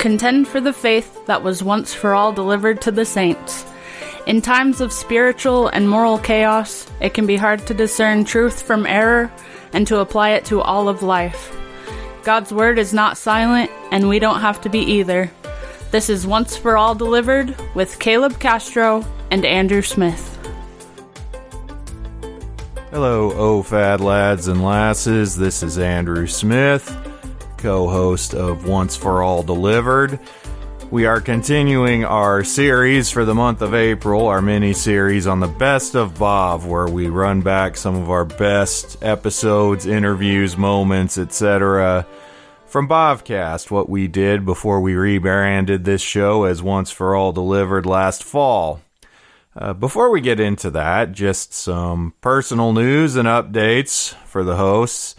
[0.00, 3.66] Contend for the faith that was once for all delivered to the saints.
[4.26, 8.86] In times of spiritual and moral chaos, it can be hard to discern truth from
[8.86, 9.30] error
[9.74, 11.54] and to apply it to all of life.
[12.24, 15.30] God's word is not silent, and we don't have to be either.
[15.90, 20.38] This is Once for All Delivered with Caleb Castro and Andrew Smith.
[22.90, 25.36] Hello, OFAD lads and lasses.
[25.36, 26.88] This is Andrew Smith,
[27.60, 30.18] co host of Once for All Delivered.
[30.90, 35.46] We are continuing our series for the month of April, our mini series on the
[35.46, 42.06] best of Bav, where we run back some of our best episodes, interviews, moments, etc.
[42.66, 47.84] from Bavcast, what we did before we rebranded this show as Once for All Delivered
[47.84, 48.80] last fall.
[49.54, 55.14] Uh, before we get into that, just some personal news and updates for the hosts.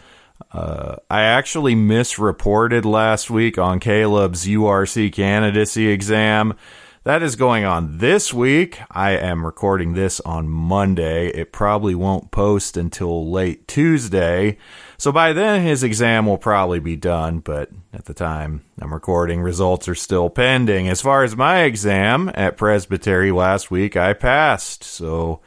[0.52, 6.56] Uh, I actually misreported last week on Caleb's URC candidacy exam.
[7.04, 8.80] That is going on this week.
[8.92, 11.30] I am recording this on Monday.
[11.30, 14.60] It probably won't post until late Tuesday.
[15.00, 19.42] So by then, his exam will probably be done, but at the time I'm recording,
[19.42, 20.90] results are still pending.
[20.90, 24.84] As far as my exam at Presbytery last week, I passed.
[24.84, 25.42] So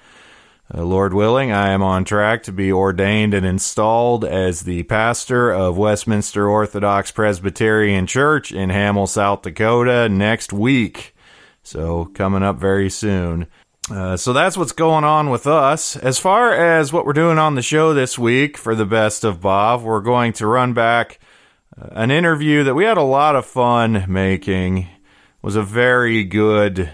[0.72, 5.50] uh, Lord willing, I am on track to be ordained and installed as the pastor
[5.50, 11.14] of Westminster Orthodox Presbyterian Church in Hamill, South Dakota next week.
[11.62, 13.46] So, coming up very soon.
[13.90, 15.96] Uh, so that's what's going on with us.
[15.96, 19.40] As far as what we're doing on the show this week for the best of
[19.40, 21.18] Bav, we're going to run back
[21.78, 24.78] uh, an interview that we had a lot of fun making.
[24.78, 24.88] It
[25.42, 26.90] was a very good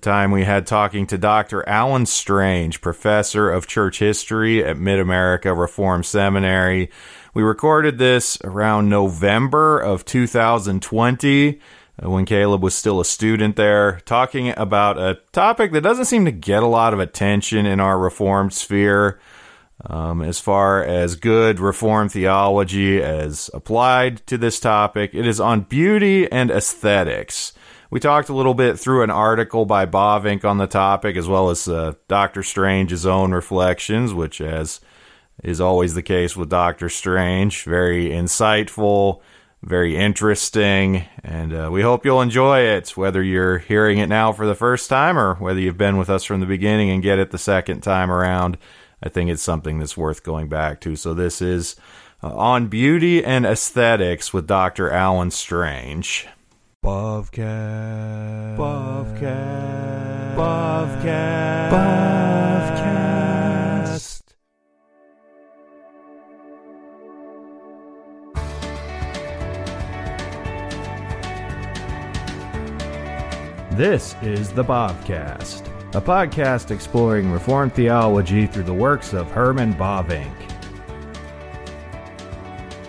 [0.00, 1.68] time we had talking to Dr.
[1.68, 6.90] Alan Strange, professor of church history at Mid America Reformed Seminary.
[7.34, 11.60] We recorded this around November of 2020
[12.02, 16.24] uh, when Caleb was still a student there, talking about a topic that doesn't seem
[16.24, 19.20] to get a lot of attention in our Reformed sphere.
[19.84, 25.60] Um, as far as good Reformed theology as applied to this topic, it is on
[25.60, 27.52] beauty and aesthetics.
[27.90, 31.50] We talked a little bit through an article by Bavinck on the topic, as well
[31.50, 34.80] as uh, Doctor Strange's own reflections, which, as
[35.44, 39.20] is always the case with Doctor Strange, very insightful,
[39.62, 44.46] very interesting, and uh, we hope you'll enjoy it, whether you're hearing it now for
[44.46, 47.30] the first time or whether you've been with us from the beginning and get it
[47.30, 48.58] the second time around.
[49.02, 50.96] I think it's something that's worth going back to.
[50.96, 51.76] So, this is
[52.22, 54.90] uh, on beauty and aesthetics with Dr.
[54.90, 56.26] Alan Strange.
[56.86, 58.56] Bobcat.
[58.56, 60.36] Bobcat.
[60.36, 61.72] Bobcat.
[63.82, 64.22] Bavcast.
[73.72, 80.45] This is the Bavcast, a podcast exploring Reformed theology through the works of Herman Bavinck.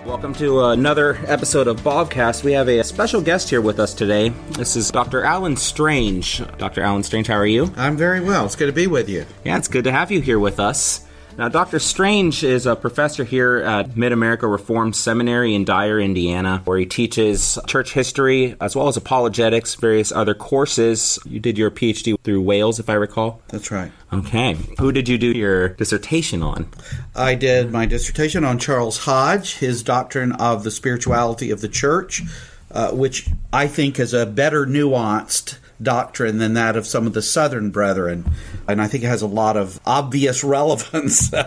[0.07, 2.45] Welcome to another episode of Bavcast.
[2.45, 4.29] We have a special guest here with us today.
[4.51, 5.21] This is Dr.
[5.21, 6.41] Alan Strange.
[6.57, 6.81] Dr.
[6.81, 7.73] Alan Strange, how are you?
[7.75, 8.45] I'm very well.
[8.45, 9.25] It's good to be with you.
[9.43, 11.05] Yeah, it's good to have you here with us.
[11.37, 11.77] Now, Dr.
[11.77, 16.87] Strange is a professor here at Mid America Reformed Seminary in Dyer, Indiana, where he
[16.87, 21.19] teaches church history as well as apologetics, various other courses.
[21.25, 23.39] You did your PhD through Wales, if I recall.
[23.49, 23.91] That's right.
[24.11, 24.57] Okay.
[24.79, 26.71] Who did you do your dissertation on?
[27.15, 32.23] I did my dissertation on Charles Hodge, his doctrine of the spirituality of the church,
[32.71, 37.21] uh, which I think is a better nuanced doctrine than that of some of the
[37.21, 38.25] Southern brethren,
[38.67, 41.31] and I think it has a lot of obvious relevance.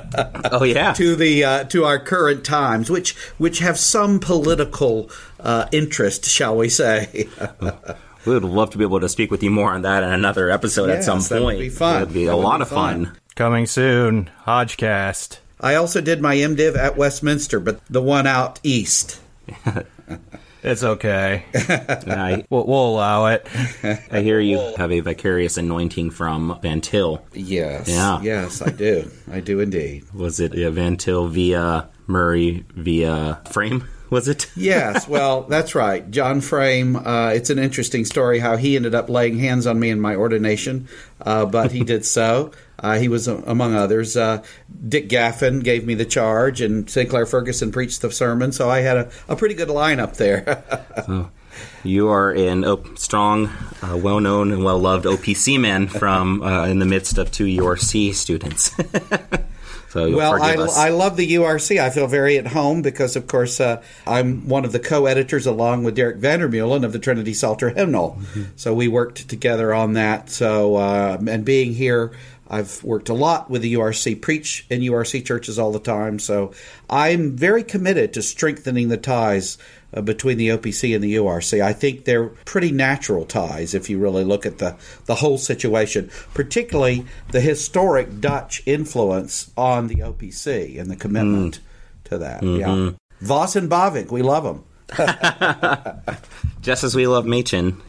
[0.52, 5.66] Oh yeah, to the uh, to our current times, which which have some political uh,
[5.70, 7.28] interest, shall we say?
[8.26, 10.50] we would love to be able to speak with you more on that in another
[10.50, 11.58] episode yes, at some that point.
[11.58, 11.96] Would be fun.
[11.96, 13.06] It would be that a would lot be of fun.
[13.06, 13.18] fun.
[13.36, 15.38] Coming soon, Hodgecast.
[15.60, 19.20] I also did my MDiv at Westminster, but the one out east.
[20.62, 21.44] It's okay.
[21.54, 23.46] I, We'll, we'll allow it.
[24.10, 27.22] I hear you have a vicarious anointing from Van Til.
[27.32, 27.88] Yes.
[27.88, 28.20] Yeah.
[28.20, 29.10] Yes, I do.
[29.30, 30.04] I do indeed.
[30.12, 33.84] Was it Van Til via Murray via Frame?
[34.10, 34.50] Was it?
[34.56, 36.10] yes, well, that's right.
[36.10, 39.88] John Frame, uh, it's an interesting story how he ended up laying hands on me
[39.88, 40.88] in my ordination,
[41.20, 42.50] uh, but he did so.
[42.80, 44.16] Uh, he was, uh, among others.
[44.16, 44.42] Uh,
[44.88, 48.96] Dick Gaffin gave me the charge, and Sinclair Ferguson preached the sermon, so I had
[48.96, 50.64] a, a pretty good lineup there.
[51.82, 53.48] You are an op- strong,
[53.82, 57.44] uh, well known, and well loved OPC man from uh, in the midst of two
[57.44, 58.70] URC students.
[59.90, 60.54] So well, I.
[60.86, 61.80] I love the URC.
[61.80, 65.82] I feel very at home because, of course, uh, I'm one of the co-editors along
[65.82, 68.12] with Derek Vandermeulen of the Trinity Psalter Hymnal.
[68.20, 68.42] Mm-hmm.
[68.54, 70.30] So we worked together on that.
[70.30, 72.12] So uh, and being here.
[72.50, 76.18] I've worked a lot with the URC, preach in URC churches all the time.
[76.18, 76.52] So
[76.88, 79.56] I'm very committed to strengthening the ties
[79.94, 81.62] uh, between the OPC and the URC.
[81.62, 84.76] I think they're pretty natural ties if you really look at the,
[85.06, 92.10] the whole situation, particularly the historic Dutch influence on the OPC and the commitment mm.
[92.10, 92.42] to that.
[92.42, 92.60] Mm-hmm.
[92.60, 92.90] Yeah.
[93.20, 94.64] Vos and Bavinck, we love them.
[96.62, 97.80] Just as we love Machen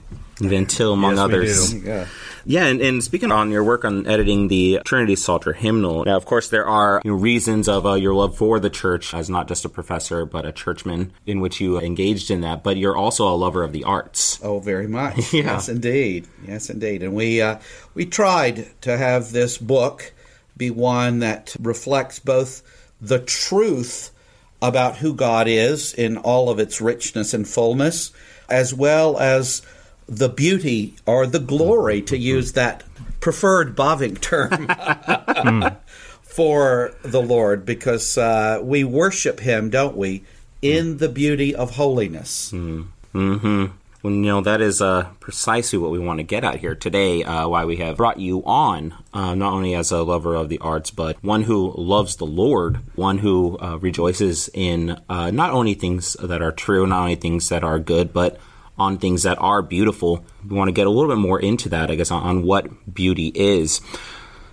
[0.49, 1.73] Van Til, among yes, others.
[1.73, 2.07] Yeah.
[2.45, 6.25] Yeah, and, and, speaking on your work on editing the Trinity Psalter hymnal, now, of
[6.25, 9.47] course, there are you know, reasons of uh, your love for the church as not
[9.47, 12.63] just a professor, but a churchman in which you engaged in that.
[12.63, 14.39] But you're also a lover of the arts.
[14.41, 15.33] Oh, very much.
[15.33, 15.43] yeah.
[15.43, 16.27] Yes, indeed.
[16.47, 17.03] Yes, indeed.
[17.03, 17.59] And we uh,
[17.93, 20.11] we tried to have this book
[20.57, 22.61] be one that reflects both
[22.99, 24.11] the truth
[24.61, 28.11] about who God is in all of its richness and fullness,
[28.47, 29.63] as well as
[30.11, 32.83] the beauty or the glory, to use that
[33.21, 34.67] preferred Bavinck term,
[36.21, 40.23] for the Lord, because uh, we worship Him, don't we,
[40.61, 42.51] in the beauty of holiness.
[42.51, 43.67] Mm-hmm.
[44.03, 47.23] Well, you know, that is uh, precisely what we want to get at here today,
[47.23, 50.57] uh, why we have brought you on, uh, not only as a lover of the
[50.57, 55.75] arts, but one who loves the Lord, one who uh, rejoices in uh, not only
[55.75, 58.39] things that are true, not only things that are good, but
[58.81, 60.25] on things that are beautiful.
[60.47, 62.93] We want to get a little bit more into that, I guess, on, on what
[62.93, 63.81] beauty is.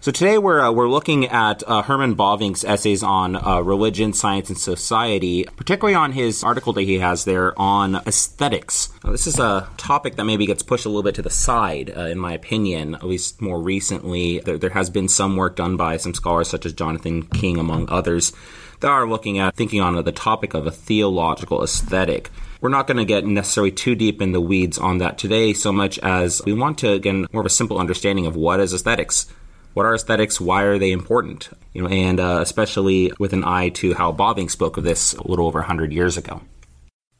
[0.00, 4.48] So today we're uh, we're looking at uh, Herman Bavinck's essays on uh, religion, science,
[4.48, 8.90] and society, particularly on his article that he has there on aesthetics.
[9.02, 11.92] Now, this is a topic that maybe gets pushed a little bit to the side,
[11.96, 12.94] uh, in my opinion.
[12.94, 16.64] At least more recently, there, there has been some work done by some scholars such
[16.64, 18.32] as Jonathan King, among others,
[18.80, 22.30] that are looking at thinking on the topic of a theological aesthetic.
[22.60, 25.70] We're not going to get necessarily too deep in the weeds on that today, so
[25.70, 29.26] much as we want to again, more of a simple understanding of what is aesthetics.
[29.74, 30.40] What are aesthetics?
[30.40, 31.50] Why are they important?
[31.72, 35.28] You know, and uh, especially with an eye to how Bavinck spoke of this a
[35.28, 36.40] little over 100 years ago.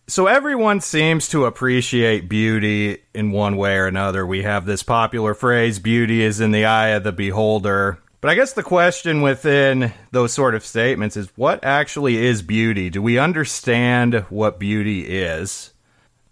[0.09, 4.27] So everyone seems to appreciate beauty in one way or another.
[4.27, 8.01] We have this popular phrase, beauty is in the eye of the beholder.
[8.21, 12.91] But I guess the question within those sort of statements is what actually is beauty?
[12.91, 15.73] Do we understand what beauty is?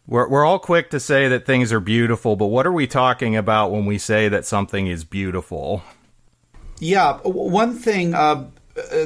[0.08, 3.36] We're, we're all quick to say that things are beautiful, but what are we talking
[3.36, 5.82] about when we say that something is beautiful?
[6.80, 8.46] Yeah, one thing uh,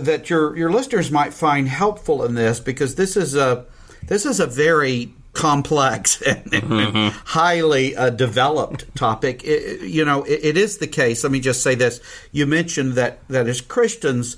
[0.00, 3.66] that your your listeners might find helpful in this because this is a
[4.08, 7.16] this is a very complex and mm-hmm.
[7.26, 9.42] highly uh, developed topic.
[9.44, 11.22] It, you know, it, it is the case.
[11.22, 12.00] Let me just say this:
[12.32, 14.36] you mentioned that that as Christians,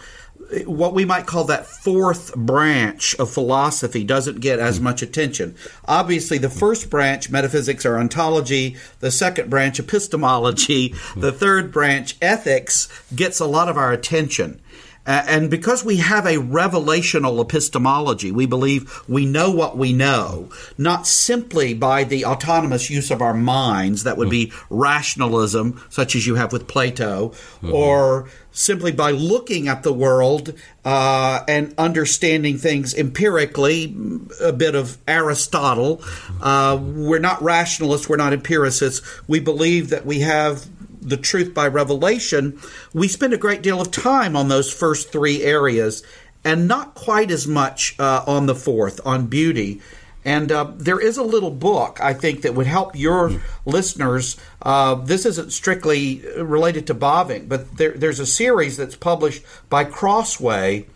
[0.66, 5.54] what we might call that fourth branch of philosophy doesn't get as much attention.
[5.86, 12.88] Obviously, the first branch, metaphysics or ontology, the second branch, epistemology, the third branch, ethics,
[13.14, 14.60] gets a lot of our attention.
[15.04, 20.48] Uh, and because we have a revelational epistemology, we believe we know what we know,
[20.78, 26.26] not simply by the autonomous use of our minds, that would be rationalism, such as
[26.26, 27.72] you have with Plato, mm-hmm.
[27.72, 30.54] or simply by looking at the world
[30.84, 33.96] uh, and understanding things empirically,
[34.40, 36.02] a bit of Aristotle.
[36.40, 39.02] Uh, we're not rationalists, we're not empiricists.
[39.26, 40.66] We believe that we have
[41.02, 42.58] the truth by revelation,
[42.92, 46.02] we spend a great deal of time on those first three areas
[46.44, 49.80] and not quite as much uh, on the fourth, on beauty.
[50.24, 53.40] And uh, there is a little book, I think, that would help your mm.
[53.64, 54.36] listeners.
[54.60, 59.84] Uh, this isn't strictly related to Bavinck, but there, there's a series that's published by
[59.84, 60.86] Crossway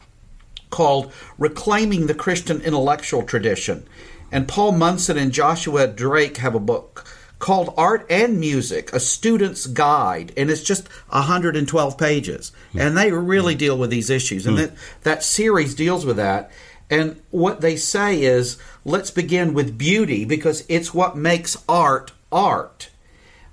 [0.70, 3.86] called Reclaiming the Christian Intellectual Tradition.
[4.30, 7.04] And Paul Munson and Joshua Drake have a book
[7.38, 12.52] called Art and Music, a student's guide, and it's just 112 pages.
[12.72, 12.80] Hmm.
[12.80, 13.58] And they really hmm.
[13.58, 14.46] deal with these issues.
[14.46, 14.62] And hmm.
[14.62, 16.50] that, that series deals with that.
[16.88, 22.90] And what they say is let's begin with beauty because it's what makes art art.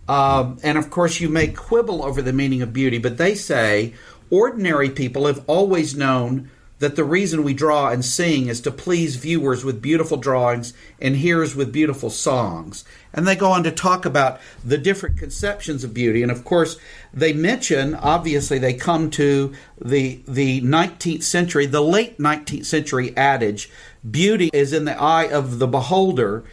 [0.07, 3.93] Um, and of course, you may quibble over the meaning of beauty, but they say
[4.29, 9.15] ordinary people have always known that the reason we draw and sing is to please
[9.15, 12.83] viewers with beautiful drawings and hearers with beautiful songs.
[13.13, 16.21] And they go on to talk about the different conceptions of beauty.
[16.21, 16.77] And of course,
[17.13, 23.69] they mention, obviously, they come to the, the 19th century, the late 19th century adage
[24.09, 26.43] beauty is in the eye of the beholder.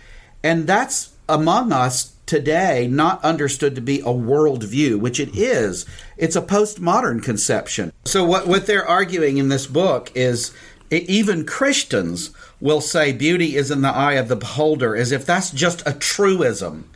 [0.42, 5.84] And that's among us today not understood to be a worldview, which it is.
[6.16, 7.92] It's a postmodern conception.
[8.04, 10.54] So, what, what they're arguing in this book is
[10.90, 15.50] even Christians will say beauty is in the eye of the beholder as if that's
[15.50, 16.88] just a truism.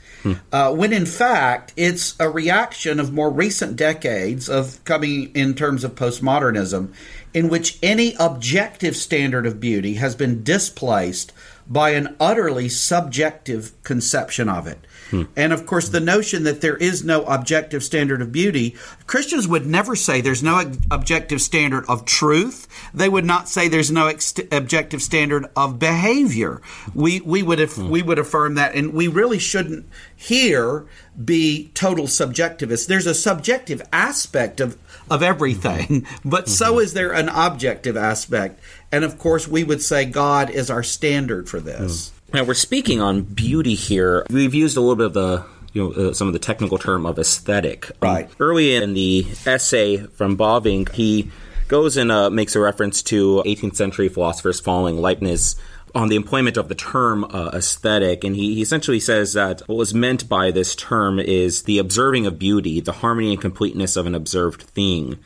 [0.50, 5.84] Uh, when in fact it's a reaction of more recent decades of coming in terms
[5.84, 6.90] of postmodernism,
[7.34, 11.30] in which any objective standard of beauty has been displaced
[11.68, 14.78] by an utterly subjective conception of it.
[15.14, 15.32] Hmm.
[15.36, 18.74] And of course, the notion that there is no objective standard of beauty,
[19.06, 22.66] Christians would never say there's no objective standard of truth.
[22.92, 26.60] They would not say there's no ex- objective standard of behavior.
[26.94, 27.88] We we would have, hmm.
[27.88, 30.86] we would affirm that, and we really shouldn't here
[31.22, 32.86] be total subjectivists.
[32.86, 34.76] There's a subjective aspect of
[35.10, 36.50] of everything, but mm-hmm.
[36.50, 38.60] so is there an objective aspect.
[38.90, 42.10] And of course, we would say God is our standard for this.
[42.10, 42.14] Mm.
[42.34, 44.26] Now we're speaking on beauty here.
[44.28, 47.06] We've used a little bit of the you know uh, some of the technical term
[47.06, 47.92] of aesthetic.
[48.02, 48.26] Right.
[48.26, 51.30] Um, early in the essay from Bavinck, he
[51.68, 55.54] goes and uh, makes a reference to 18th century philosophers following Leibniz
[55.94, 59.76] on the employment of the term uh, aesthetic, and he, he, essentially says that what
[59.76, 64.06] was meant by this term is the observing of beauty, the harmony and completeness of
[64.06, 65.20] an observed thing,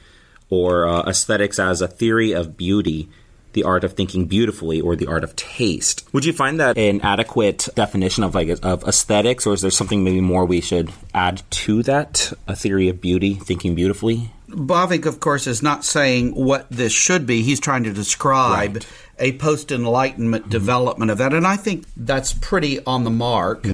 [0.51, 3.09] or uh, aesthetics as a theory of beauty
[3.53, 6.09] the art of thinking beautifully or the art of taste.
[6.13, 10.05] Would you find that an adequate definition of like of aesthetics, or is there something
[10.05, 12.33] maybe more we should add to that?
[12.47, 14.31] A theory of beauty, thinking beautifully.
[14.49, 17.43] Bavinck, of course, is not saying what this should be.
[17.43, 18.87] He's trying to describe right.
[19.19, 20.51] a post Enlightenment mm-hmm.
[20.51, 23.67] development of that, and I think that's pretty on the mark.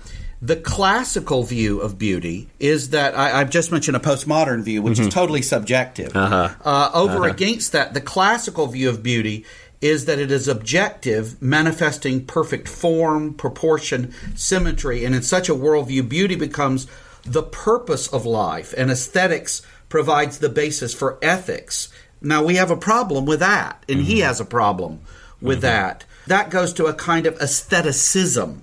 [0.43, 4.99] The classical view of beauty is that I, have just mentioned a postmodern view, which
[4.99, 5.09] mm-hmm.
[5.09, 6.15] is totally subjective.
[6.15, 6.51] Uh-huh.
[6.63, 7.31] Uh, over uh-huh.
[7.31, 9.47] against that, the classical view of beauty
[9.85, 16.09] is that it is objective, manifesting perfect form, proportion, symmetry, and in such a worldview,
[16.09, 16.87] beauty becomes
[17.23, 19.61] the purpose of life, and aesthetics
[19.91, 21.91] provides the basis for ethics.
[22.23, 24.09] Now, we have a problem with that, and mm-hmm.
[24.09, 25.01] he has a problem
[25.43, 25.67] with mm-hmm.
[25.67, 26.07] that.
[26.29, 28.63] That goes to a kind of aestheticism.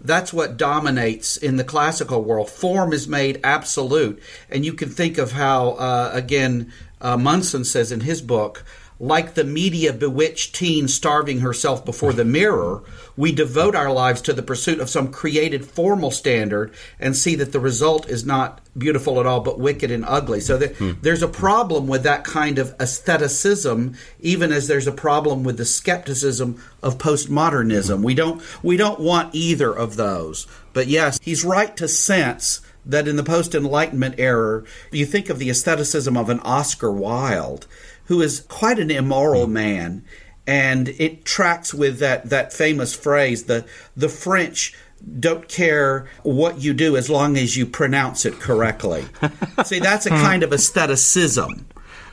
[0.00, 2.48] That's what dominates in the classical world.
[2.48, 4.22] Form is made absolute.
[4.48, 8.64] And you can think of how, uh, again, uh, Munson says in his book,
[9.00, 12.82] like the media bewitched teen starving herself before the mirror,
[13.16, 17.52] we devote our lives to the pursuit of some created formal standard and see that
[17.52, 20.40] the result is not beautiful at all, but wicked and ugly.
[20.40, 20.92] So hmm.
[21.02, 25.64] there's a problem with that kind of aestheticism, even as there's a problem with the
[25.64, 28.02] skepticism of postmodernism.
[28.02, 30.46] We don't we don't want either of those.
[30.72, 35.38] But yes, he's right to sense that in the post Enlightenment era, you think of
[35.38, 37.66] the aestheticism of an Oscar Wilde
[38.06, 40.04] who is quite an immoral man.
[40.46, 43.64] And it tracks with that, that famous phrase the,
[43.96, 44.74] the French
[45.18, 49.04] don't care what you do as long as you pronounce it correctly.
[49.64, 51.66] See, that's a kind of aestheticism.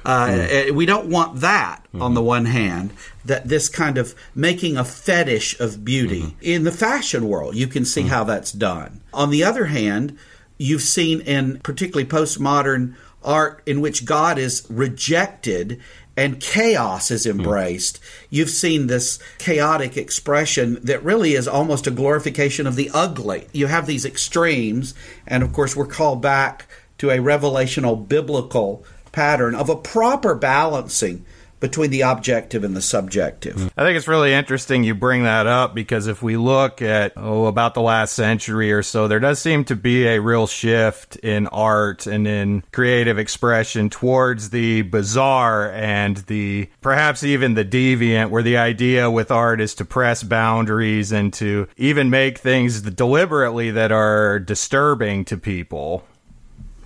[0.04, 0.72] Uh, mm.
[0.72, 2.02] We don't want that mm-hmm.
[2.02, 2.92] on the one hand,
[3.26, 6.22] that this kind of making a fetish of beauty.
[6.22, 6.40] Mm-hmm.
[6.42, 8.10] In the fashion world, you can see mm-hmm.
[8.10, 9.02] how that's done.
[9.14, 10.18] On the other hand,
[10.58, 15.80] you've seen in particularly postmodern art in which God is rejected
[16.18, 17.32] and chaos is hmm.
[17.32, 18.02] embraced.
[18.02, 18.28] Mm.
[18.30, 23.48] You've seen this chaotic expression that really is almost a glorification of the ugly.
[23.54, 24.94] You have these extremes,
[25.26, 31.26] and of course, we're called back to a revelational biblical pattern of a proper balancing
[31.62, 33.72] between the objective and the subjective.
[33.78, 37.46] I think it's really interesting you bring that up because if we look at, oh,
[37.46, 41.48] about the last century or so, there does seem to be a real shift in
[41.48, 48.44] art and in creative expression towards the bizarre and the perhaps even the deviant, where
[48.44, 53.92] the idea with art is to press boundaries and to even make things deliberately that
[53.92, 56.04] are disturbing to people.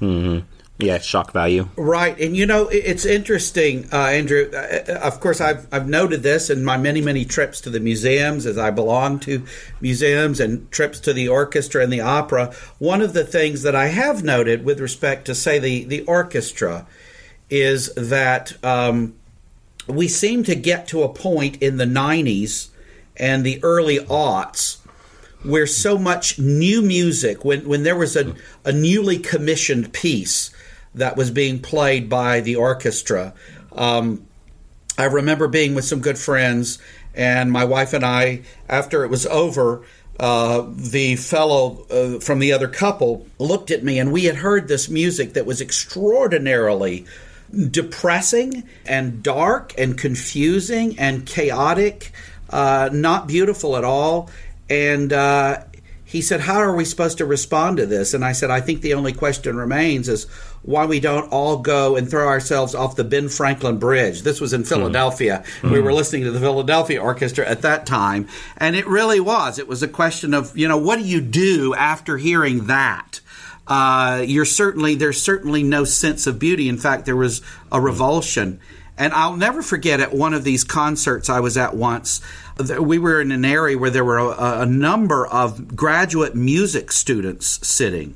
[0.01, 0.46] Mm-hmm.
[0.77, 1.70] Yeah, shock value.
[1.77, 4.51] Right, and you know it's interesting, uh, Andrew.
[4.53, 7.79] Uh, uh, of course, I've I've noted this in my many many trips to the
[7.79, 9.46] museums, as I belong to
[9.79, 12.53] museums and trips to the orchestra and the opera.
[12.77, 16.86] One of the things that I have noted with respect to say the the orchestra
[17.50, 19.15] is that um,
[19.88, 22.67] we seem to get to a point in the '90s
[23.15, 24.79] and the early aughts
[25.46, 30.51] where so much new music, when when there was a, a newly commissioned piece
[30.96, 33.34] that was being played by the orchestra.
[33.72, 34.25] Um,
[34.98, 36.80] I remember being with some good friends,
[37.14, 39.84] and my wife and I, after it was over,
[40.20, 44.68] uh, the fellow uh, from the other couple looked at me, and we had heard
[44.68, 47.06] this music that was extraordinarily
[47.70, 52.12] depressing and dark and confusing and chaotic,
[52.50, 54.30] uh, not beautiful at all.
[54.70, 55.64] And uh,
[56.06, 58.14] he said, How are we supposed to respond to this?
[58.14, 60.28] And I said, I think the only question remains is
[60.65, 64.24] why we don't all go and throw ourselves off the Ben Franklin Bridge.
[64.24, 64.67] This was in hmm.
[64.67, 65.43] Philadelphia.
[65.45, 65.72] Mm-hmm.
[65.72, 68.27] We were listening to the Philadelphia Orchestra at that time.
[68.57, 69.60] And it really was.
[69.60, 73.22] It was a question of, you know, what do you do after hearing that?
[73.67, 76.67] Uh, you're certainly, there's certainly no sense of beauty.
[76.67, 77.41] In fact, there was
[77.72, 78.60] a revulsion.
[78.98, 82.22] And I'll never forget at one of these concerts I was at once,
[82.79, 87.67] we were in an area where there were a, a number of graduate music students
[87.67, 88.15] sitting.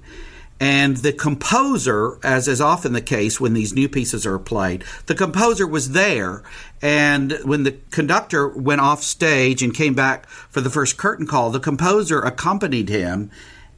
[0.60, 5.16] And the composer, as is often the case when these new pieces are played, the
[5.16, 6.44] composer was there.
[6.82, 11.50] And when the conductor went off stage and came back for the first curtain call,
[11.50, 13.32] the composer accompanied him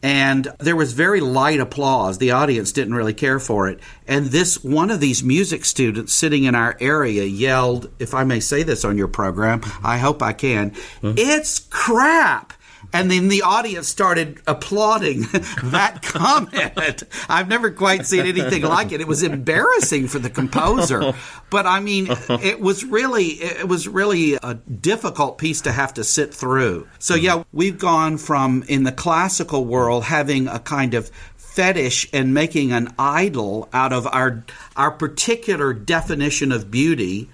[0.03, 2.17] and there was very light applause.
[2.17, 3.79] The audience didn't really care for it.
[4.07, 8.39] And this one of these music students sitting in our area yelled, if I may
[8.39, 11.13] say this on your program, I hope I can, mm-hmm.
[11.17, 12.53] it's crap.
[12.93, 15.21] And then the audience started applauding
[15.63, 17.03] that comment.
[17.29, 19.01] I've never quite seen anything like it.
[19.01, 21.13] It was embarrassing for the composer,
[21.49, 26.03] but I mean, it was really it was really a difficult piece to have to
[26.03, 26.87] sit through.
[26.99, 31.09] So yeah, we've gone from in the classical world having a kind of
[31.51, 34.43] fetish and making an idol out of our
[34.77, 37.29] our particular definition of beauty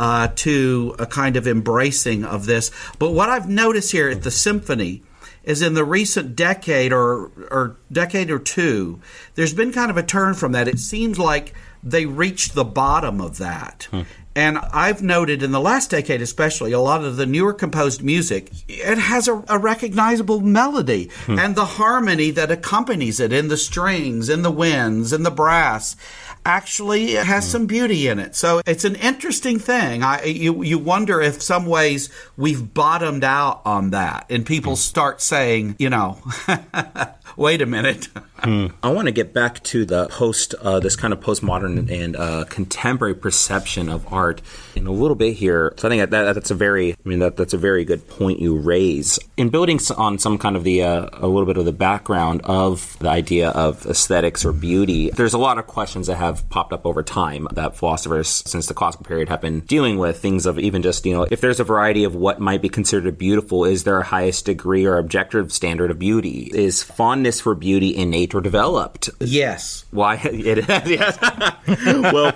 [0.00, 2.70] uh, to a kind of embracing of this.
[2.98, 5.02] But what I've noticed here at the symphony
[5.44, 8.98] is in the recent decade or or decade or two,
[9.34, 10.68] there's been kind of a turn from that.
[10.68, 11.52] It seems like
[11.82, 13.88] they reached the bottom of that.
[13.90, 14.02] Hmm.
[14.34, 18.50] And I've noted in the last decade, especially, a lot of the newer composed music,
[18.68, 21.38] it has a, a recognizable melody hmm.
[21.38, 25.94] and the harmony that accompanies it in the strings, in the winds, in the brass
[26.44, 28.34] actually it has some beauty in it.
[28.34, 30.02] So it's an interesting thing.
[30.02, 35.20] I, you, you wonder if some ways we've bottomed out on that and people start
[35.20, 36.18] saying, you know,
[37.36, 38.06] wait a minute.
[38.44, 38.66] hmm.
[38.82, 42.44] I want to get back to the post, uh, this kind of postmodern and uh,
[42.48, 44.42] contemporary perception of art
[44.74, 45.74] in a little bit here.
[45.76, 48.40] So I think that, that's a very, I mean, that, that's a very good point
[48.40, 49.18] you raise.
[49.36, 52.98] In building on some kind of the, uh, a little bit of the background of
[52.98, 56.86] the idea of aesthetics or beauty, there's a lot of questions that have popped up
[56.86, 60.18] over time that philosophers since the classical period have been dealing with.
[60.18, 63.18] Things of even just, you know, if there's a variety of what might be considered
[63.18, 66.50] beautiful, is there a highest degree or objective standard of beauty?
[66.52, 69.10] Is fondness for beauty innate or developed?
[69.20, 69.84] Yes.
[69.90, 70.16] Why?
[70.40, 71.18] It is, yes.
[72.12, 72.34] well,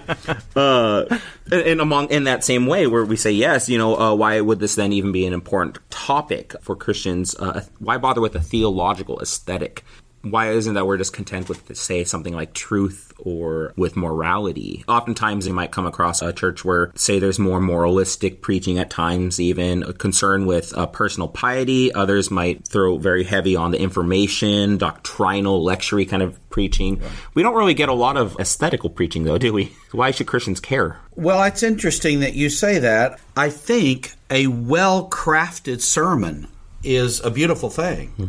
[0.54, 1.18] uh,
[1.50, 4.61] and among in that same way, where we say yes, you know, uh, why would
[4.61, 7.35] this then even be an important topic for Christians?
[7.35, 9.85] Uh, why bother with a theological aesthetic?
[10.24, 14.84] Why isn't that we're just content with say something like truth or with morality?
[14.88, 19.38] Oftentimes you might come across a church where say there's more moralistic preaching at times
[19.38, 21.92] even a concern with uh, personal piety.
[21.92, 27.00] Others might throw very heavy on the information doctrinal lecture kind of preaching.
[27.34, 29.72] We don't really get a lot of aesthetical preaching though do we?
[29.92, 30.98] Why should christians care?
[31.14, 33.20] Well it's interesting that you say that.
[33.37, 36.48] I think a well crafted sermon
[36.82, 38.08] is a beautiful thing.
[38.08, 38.26] hmm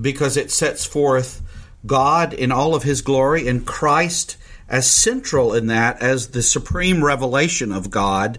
[0.00, 1.42] because it sets forth
[1.86, 4.36] God in all of his glory and Christ
[4.68, 8.38] as central in that as the supreme revelation of God.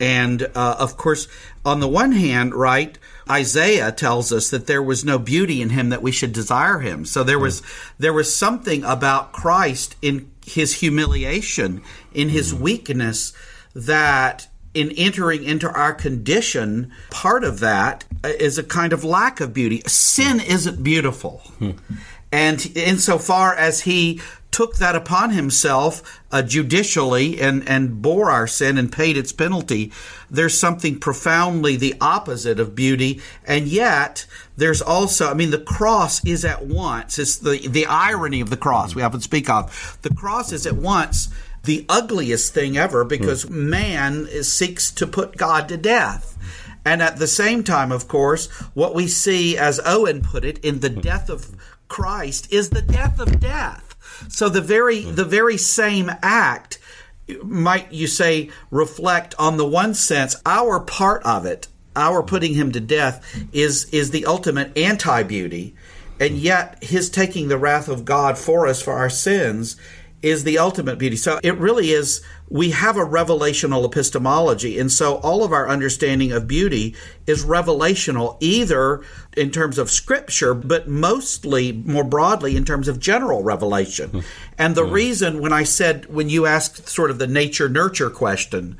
[0.00, 1.28] And uh, of course,
[1.64, 5.90] on the one hand, right, Isaiah tells us that there was no beauty in him
[5.90, 7.04] that we should desire him.
[7.04, 7.62] So there was
[7.98, 11.82] there was something about Christ in his humiliation,
[12.12, 13.32] in his weakness
[13.74, 19.52] that in entering into our condition, part of that is a kind of lack of
[19.52, 19.82] beauty.
[19.86, 21.42] Sin isn't beautiful.
[22.32, 28.78] And insofar as he took that upon himself uh, judicially and, and bore our sin
[28.78, 29.92] and paid its penalty,
[30.28, 33.20] there's something profoundly the opposite of beauty.
[33.44, 38.40] And yet, there's also, I mean, the cross is at once, it's the, the irony
[38.40, 39.98] of the cross we often speak of.
[40.02, 41.28] The cross is at once
[41.64, 43.50] the ugliest thing ever because mm.
[43.50, 46.36] man seeks to put God to death.
[46.84, 50.80] And at the same time, of course, what we see, as Owen put it, in
[50.80, 51.00] the hmm.
[51.00, 51.54] death of
[51.88, 53.96] Christ is the death of death.
[54.28, 55.14] So the very hmm.
[55.14, 56.78] the very same act
[57.44, 62.28] might you say reflect on the one sense our part of it, our hmm.
[62.28, 65.74] putting him to death is is the ultimate anti beauty,
[66.18, 69.76] and yet his taking the wrath of God for us for our sins
[70.22, 71.16] is the ultimate beauty.
[71.16, 74.78] So it really is, we have a revelational epistemology.
[74.78, 76.94] And so all of our understanding of beauty
[77.26, 79.02] is revelational, either
[79.36, 84.10] in terms of scripture, but mostly more broadly in terms of general revelation.
[84.10, 84.24] Mm.
[84.58, 84.92] And the mm.
[84.92, 88.76] reason when I said, when you asked sort of the nature nurture question,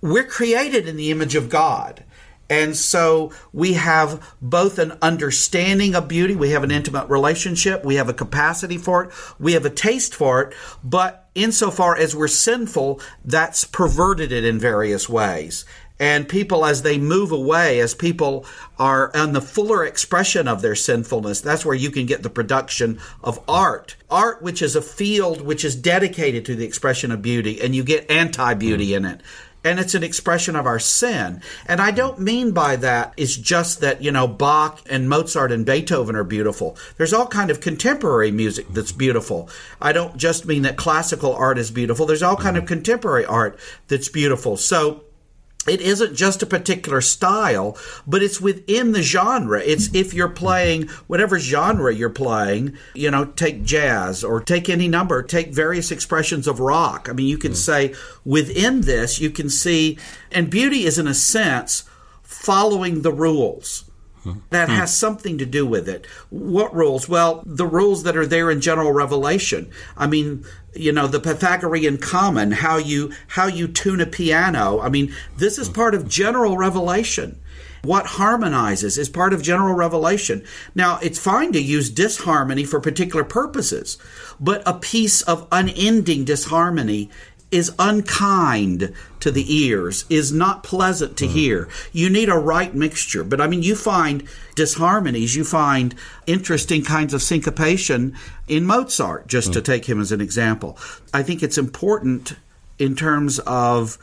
[0.00, 2.04] we're created in the image of God.
[2.52, 7.94] And so we have both an understanding of beauty, we have an intimate relationship, we
[7.94, 12.28] have a capacity for it, we have a taste for it, but insofar as we're
[12.28, 15.64] sinful, that's perverted it in various ways.
[15.98, 18.44] And people, as they move away, as people
[18.78, 23.00] are on the fuller expression of their sinfulness, that's where you can get the production
[23.24, 23.96] of art.
[24.10, 27.82] Art, which is a field which is dedicated to the expression of beauty, and you
[27.82, 29.22] get anti beauty in it
[29.64, 31.42] and it's an expression of our sin.
[31.66, 35.64] And I don't mean by that it's just that, you know, Bach and Mozart and
[35.64, 36.76] Beethoven are beautiful.
[36.96, 39.48] There's all kind of contemporary music that's beautiful.
[39.80, 42.06] I don't just mean that classical art is beautiful.
[42.06, 42.74] There's all kind of mm-hmm.
[42.74, 44.56] contemporary art that's beautiful.
[44.56, 45.04] So
[45.68, 49.60] it isn't just a particular style, but it's within the genre.
[49.60, 54.88] It's if you're playing whatever genre you're playing, you know, take jazz or take any
[54.88, 57.08] number, take various expressions of rock.
[57.08, 57.56] I mean, you can mm.
[57.56, 57.94] say
[58.24, 59.98] within this, you can see,
[60.32, 61.84] and beauty is in a sense
[62.22, 63.84] following the rules.
[64.50, 66.06] That has something to do with it.
[66.30, 67.08] What rules?
[67.08, 69.70] Well, the rules that are there in general revelation.
[69.96, 74.80] I mean, you know, the Pythagorean comma, how you how you tune a piano.
[74.80, 77.40] I mean, this is part of general revelation.
[77.82, 80.44] What harmonizes is part of general revelation.
[80.72, 83.98] Now, it's fine to use disharmony for particular purposes,
[84.38, 87.10] but a piece of unending disharmony
[87.52, 91.32] is unkind to the ears, is not pleasant to mm.
[91.32, 91.68] hear.
[91.92, 93.22] You need a right mixture.
[93.22, 94.24] But I mean, you find
[94.56, 95.94] disharmonies, you find
[96.26, 98.16] interesting kinds of syncopation
[98.48, 99.52] in Mozart, just mm.
[99.52, 100.78] to take him as an example.
[101.12, 102.34] I think it's important
[102.78, 103.98] in terms of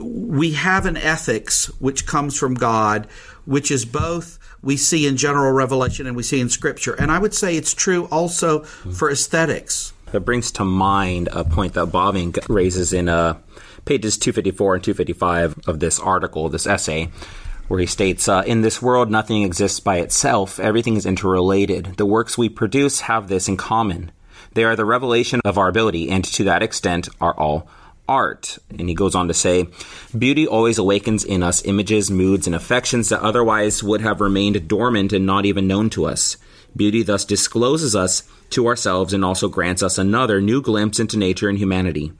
[0.00, 3.06] we have an ethics which comes from God,
[3.44, 6.94] which is both we see in general revelation and we see in scripture.
[6.94, 8.96] And I would say it's true also mm.
[8.96, 13.36] for aesthetics that brings to mind a point that Bavinck raises in uh,
[13.84, 17.10] pages 254 and 255 of this article, this essay,
[17.66, 21.96] where he states uh, In this world, nothing exists by itself, everything is interrelated.
[21.96, 24.12] The works we produce have this in common.
[24.52, 27.66] They are the revelation of our ability, and to that extent are all
[28.08, 28.58] art.
[28.78, 29.66] And he goes on to say,
[30.16, 35.12] Beauty always awakens in us images, moods, and affections that otherwise would have remained dormant
[35.12, 36.36] and not even known to us.
[36.76, 41.48] Beauty thus discloses us to ourselves and also grants us another new glimpse into nature
[41.48, 42.12] and humanity.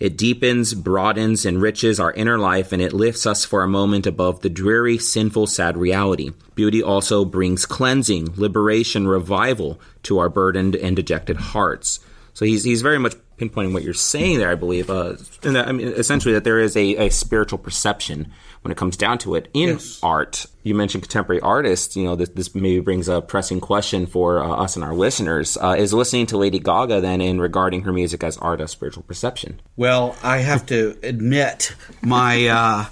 [0.00, 4.40] It deepens, broadens, enriches our inner life, and it lifts us for a moment above
[4.40, 6.32] the dreary, sinful, sad reality.
[6.56, 12.00] Beauty also brings cleansing, liberation, revival to our burdened and dejected hearts.
[12.34, 14.90] So he's, he's very much pinpointing what you're saying there, I believe.
[14.90, 18.78] Uh, and that, I mean, essentially, that there is a, a spiritual perception when it
[18.78, 19.98] comes down to it in yes.
[20.02, 20.46] art.
[20.62, 21.96] You mentioned contemporary artists.
[21.96, 25.58] You know, this, this maybe brings a pressing question for uh, us and our listeners:
[25.60, 29.02] uh, Is listening to Lady Gaga then in regarding her music as art of spiritual
[29.02, 29.60] perception?
[29.76, 32.46] Well, I have to admit my.
[32.46, 32.86] Uh,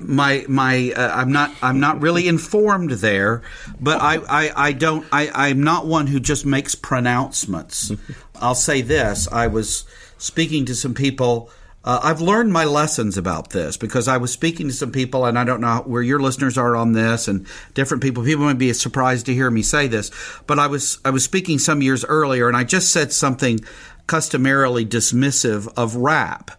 [0.00, 3.42] my my uh, I'm not I'm not really informed there,
[3.78, 7.92] but I, I, I don't I, I'm not one who just makes pronouncements.
[8.36, 9.84] I'll say this: I was
[10.16, 11.50] speaking to some people
[11.86, 15.38] uh, I've learned my lessons about this because I was speaking to some people, and
[15.38, 18.24] I don't know where your listeners are on this, and different people.
[18.24, 20.10] People might be surprised to hear me say this,
[20.48, 23.60] but I was I was speaking some years earlier, and I just said something
[24.08, 26.50] customarily dismissive of rap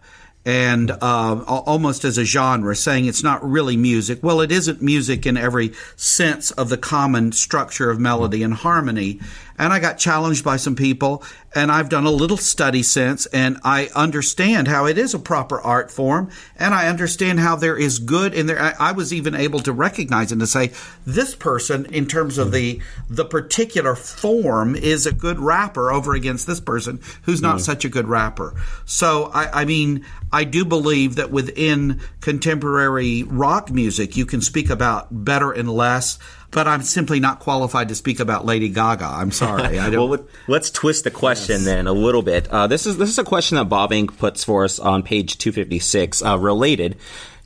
[0.48, 4.20] and uh, almost as a genre, saying it's not really music.
[4.22, 9.20] Well, it isn't music in every sense of the common structure of melody and harmony.
[9.58, 13.58] And I got challenged by some people, and I've done a little study since, and
[13.64, 17.98] I understand how it is a proper art form, and I understand how there is
[17.98, 18.60] good in there.
[18.60, 20.70] I, I was even able to recognize and to say
[21.06, 26.46] this person, in terms of the the particular form, is a good rapper over against
[26.46, 27.60] this person who's not mm.
[27.60, 28.54] such a good rapper.
[28.84, 34.70] So I, I mean, I do believe that within contemporary rock music, you can speak
[34.70, 36.18] about better and less
[36.50, 39.04] but I'm simply not qualified to speak about Lady Gaga.
[39.04, 39.78] I'm sorry.
[39.80, 40.08] I don't.
[40.08, 41.64] well, let's twist the question yes.
[41.64, 42.48] then a little bit.
[42.48, 46.24] Uh, this is this is a question that Bavinck puts for us on page 256,
[46.24, 46.96] uh, related.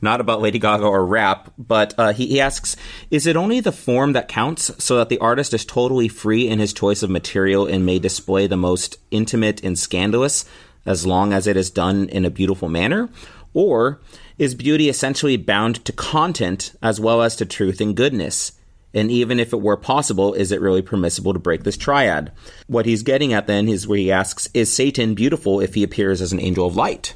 [0.04, 2.76] Not about Lady Gaga or rap, but uh, he, he asks
[3.10, 6.58] Is it only the form that counts so that the artist is totally free in
[6.58, 10.44] his choice of material and may display the most intimate and scandalous
[10.84, 13.08] as long as it is done in a beautiful manner?
[13.54, 14.00] Or
[14.38, 18.52] is beauty essentially bound to content as well as to truth and goodness?
[18.94, 22.32] And even if it were possible, is it really permissible to break this triad?
[22.66, 26.20] What he's getting at then is where he asks, is Satan beautiful if he appears
[26.20, 27.14] as an angel of light?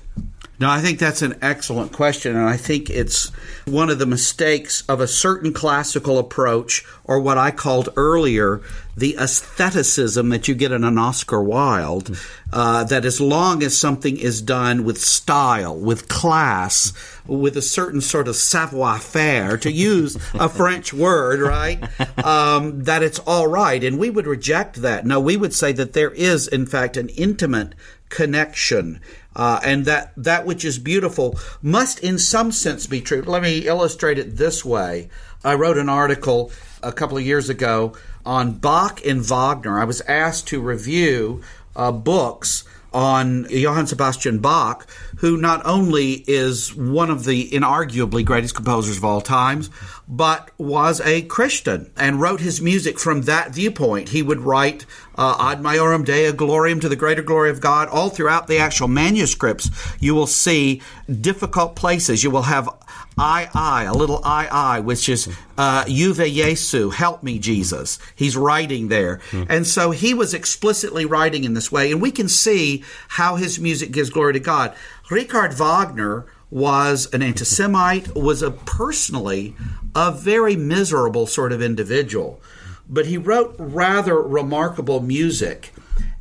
[0.59, 2.35] No, I think that's an excellent question.
[2.35, 3.29] And I think it's
[3.67, 8.63] one of the mistakes of a certain classical approach, or what I called earlier
[8.97, 12.19] the aestheticism that you get in an Oscar Wilde,
[12.51, 16.95] uh, that as long as something is done with style, with class,
[17.27, 21.83] with a certain sort of savoir faire, to use a French word, right?
[22.25, 23.85] Um, that it's all right.
[23.85, 25.05] And we would reject that.
[25.05, 27.75] No, we would say that there is, in fact, an intimate
[28.09, 29.01] connection.
[29.37, 33.21] Uh, and that that which is beautiful must, in some sense, be true.
[33.21, 35.11] Let me illustrate it this way.
[35.45, 36.51] I wrote an article
[36.83, 37.95] a couple of years ago
[38.25, 39.79] on Bach and Wagner.
[39.79, 41.43] I was asked to review
[41.77, 48.55] uh, books on Johann Sebastian Bach, who not only is one of the inarguably greatest
[48.55, 49.71] composers of all times,
[50.09, 54.11] but was a Christian and wrote his music from that viewpoint.
[54.11, 57.89] He would write uh, Ad Maiorem Dei Gloriam to the greater glory of God.
[57.89, 60.83] All throughout the actual manuscripts, you will see
[61.21, 62.23] difficult places.
[62.23, 62.69] You will have
[63.19, 65.27] I, I, a little I, I, which is
[65.57, 67.99] uh, Juva Jesu, help me, Jesus.
[68.15, 69.21] He's writing there.
[69.31, 69.47] Mm.
[69.49, 71.91] And so he was explicitly writing in this way.
[71.91, 74.75] And we can see how his music gives glory to God.
[75.09, 79.55] Richard Wagner was an anti Semite, was a personally
[79.95, 82.41] a very miserable sort of individual.
[82.89, 85.73] But he wrote rather remarkable music.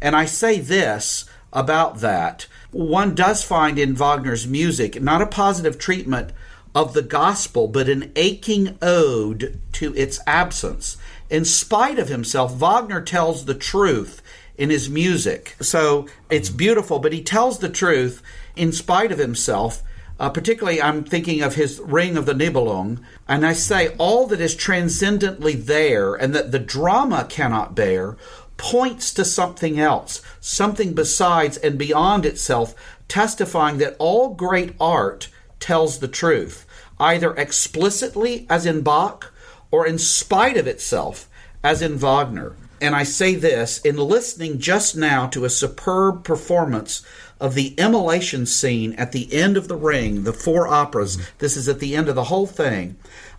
[0.02, 2.48] And I say this about that.
[2.72, 6.32] One does find in Wagner's music not a positive treatment
[6.76, 10.98] of the gospel, but an aching ode to its absence.
[11.30, 14.22] In spite of himself, Wagner tells the truth
[14.58, 15.56] in his music.
[15.60, 18.22] So it's beautiful, but he tells the truth
[18.56, 19.82] in spite of himself.
[20.18, 24.40] Uh, particularly, I'm thinking of his Ring of the Nibelung, and I say all that
[24.40, 28.16] is transcendently there and that the drama cannot bear
[28.58, 32.74] points to something else, something besides and beyond itself,
[33.08, 36.66] testifying that all great art tells the truth
[36.98, 39.34] either explicitly, as in Bach,
[39.70, 41.28] or in spite of itself,
[41.62, 42.56] as in Wagner.
[42.80, 47.06] And I say this in listening just now to a superb performance
[47.40, 51.18] of the immolation scene at the end of The Ring, the four operas.
[51.40, 52.96] This is at the end of the whole thing.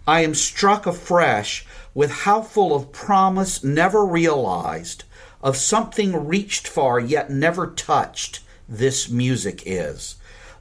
[0.07, 5.05] I am struck afresh with how full of promise never realized,
[5.43, 10.17] of something reached for yet never touched, this music is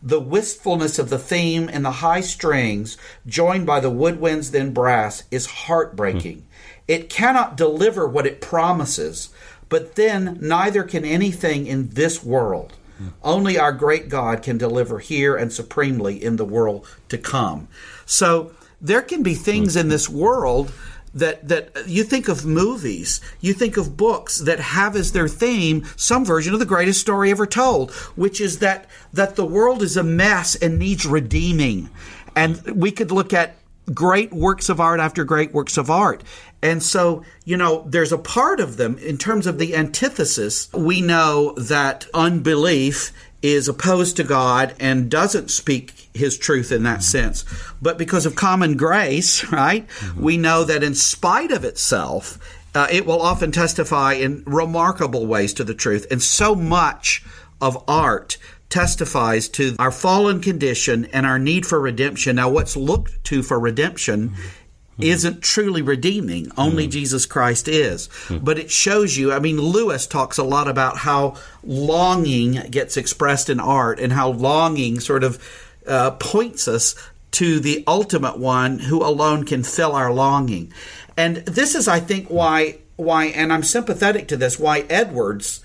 [0.05, 2.95] the wistfulness of the theme and the high strings,
[3.25, 6.37] joined by the woodwinds then brass, is heartbreaking.
[6.37, 6.43] Mm.
[6.87, 9.29] It cannot deliver what it promises,
[9.67, 12.73] but then neither can anything in this world.
[13.23, 17.67] Only our great God can deliver here and supremely in the world to come.
[18.05, 20.71] So there can be things in this world
[21.13, 25.85] that that you think of movies, you think of books that have as their theme
[25.95, 29.97] some version of the greatest story ever told, which is that that the world is
[29.97, 31.89] a mess and needs redeeming.
[32.35, 33.55] And we could look at
[33.93, 36.23] great works of art after great works of art.
[36.61, 40.71] And so, you know, there's a part of them in terms of the antithesis.
[40.73, 47.03] We know that unbelief is opposed to God and doesn't speak his truth in that
[47.03, 47.45] sense.
[47.79, 50.21] But because of common grace, right, mm-hmm.
[50.21, 52.39] we know that in spite of itself,
[52.73, 56.07] uh, it will often testify in remarkable ways to the truth.
[56.09, 57.23] And so much
[57.61, 58.37] of art
[58.75, 62.35] testifies to our fallen condition and our need for redemption.
[62.35, 65.01] Now, what's looked to for redemption mm-hmm.
[65.01, 66.51] isn't truly redeeming.
[66.57, 66.91] Only mm.
[66.91, 68.09] Jesus Christ is.
[68.27, 68.43] Mm.
[68.43, 73.49] But it shows you, I mean, Lewis talks a lot about how longing gets expressed
[73.49, 75.41] in art and how longing sort of
[75.87, 76.95] uh, points us
[77.31, 80.73] to the ultimate one who alone can fill our longing.
[81.15, 85.61] And this is, I think, why, why, and I'm sympathetic to this, why Edwards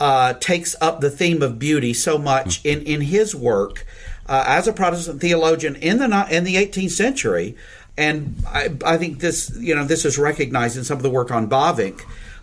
[0.00, 3.86] uh, takes up the theme of beauty so much in, in his work
[4.26, 7.56] uh, as a Protestant theologian in the in the 18th century.
[7.96, 11.30] And I, I think this, you know, this is recognized in some of the work
[11.30, 12.02] on Bavinck.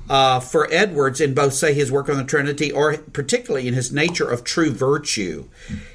[0.09, 3.91] Uh, for Edwards, in both, say, his work on the Trinity or particularly in his
[3.91, 5.45] nature of true virtue,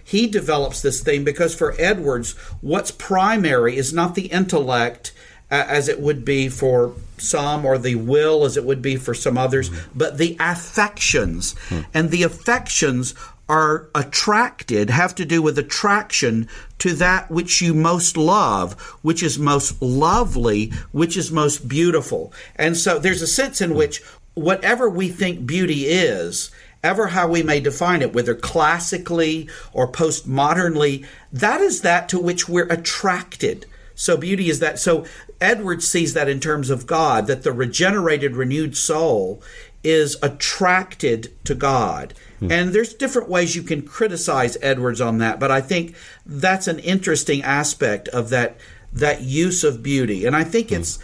[0.02, 5.12] he develops this theme because for Edwards, what's primary is not the intellect
[5.50, 9.38] as it would be for some, or the will as it would be for some
[9.38, 9.98] others, mm-hmm.
[9.98, 11.54] but the affections.
[11.68, 11.90] Mm-hmm.
[11.94, 13.14] And the affections
[13.48, 19.38] are attracted, have to do with attraction to that which you most love, which is
[19.38, 22.32] most lovely, which is most beautiful.
[22.56, 24.02] And so there's a sense in which
[24.32, 26.50] whatever we think beauty is,
[26.82, 32.48] ever how we may define it, whether classically or postmodernly, that is that to which
[32.48, 33.66] we're attracted.
[33.94, 34.78] So beauty is that.
[34.78, 35.04] So
[35.40, 39.42] Edwards sees that in terms of God, that the regenerated, renewed soul
[39.84, 42.14] is attracted to God.
[42.40, 42.50] Hmm.
[42.50, 46.78] And there's different ways you can criticize Edwards on that, but I think that's an
[46.80, 48.56] interesting aspect of that
[48.92, 50.24] that use of beauty.
[50.24, 50.76] And I think hmm.
[50.76, 50.98] it's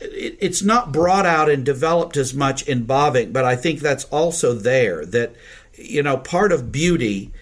[0.00, 4.52] it's not brought out and developed as much in Bavinck, but I think that's also
[4.54, 5.34] there that
[5.74, 7.32] you know part of beauty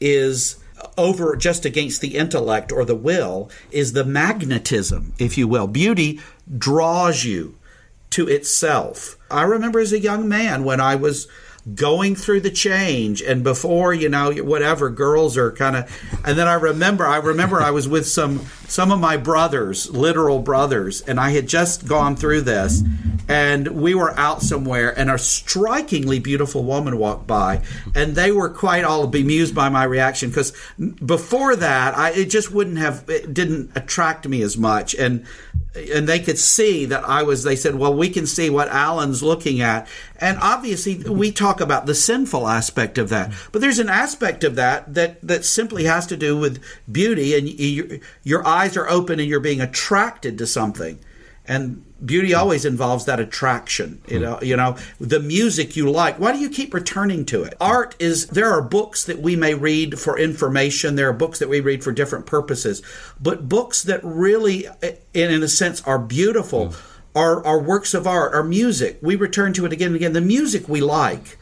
[0.00, 0.56] is
[0.96, 5.66] over just against the intellect or the will is the magnetism, if you will.
[5.66, 6.20] Beauty
[6.56, 7.56] draws you
[8.10, 9.16] to itself.
[9.30, 11.28] I remember as a young man when I was
[11.74, 16.46] going through the change and before you know whatever girls are kind of and then
[16.46, 21.18] i remember i remember i was with some some of my brothers literal brothers and
[21.18, 22.82] i had just gone through this
[23.28, 27.60] and we were out somewhere and a strikingly beautiful woman walked by
[27.94, 30.52] and they were quite all bemused by my reaction because
[31.04, 35.26] before that i it just wouldn't have it didn't attract me as much and
[35.74, 39.22] and they could see that I was, they said, well, we can see what Alan's
[39.22, 39.86] looking at.
[40.18, 43.32] And obviously, we talk about the sinful aspect of that.
[43.52, 47.48] But there's an aspect of that that, that simply has to do with beauty, and
[47.48, 50.98] you, your eyes are open and you're being attracted to something.
[51.46, 56.20] And beauty always involves that attraction you know you know the music you like.
[56.20, 57.54] Why do you keep returning to it?
[57.58, 60.94] Art is there are books that we may read for information.
[60.94, 62.82] There are books that we read for different purposes.
[63.18, 66.80] But books that really in, in a sense are beautiful mm.
[67.14, 68.98] are, are works of art are music.
[69.00, 70.12] We return to it again and again.
[70.12, 71.38] The music we like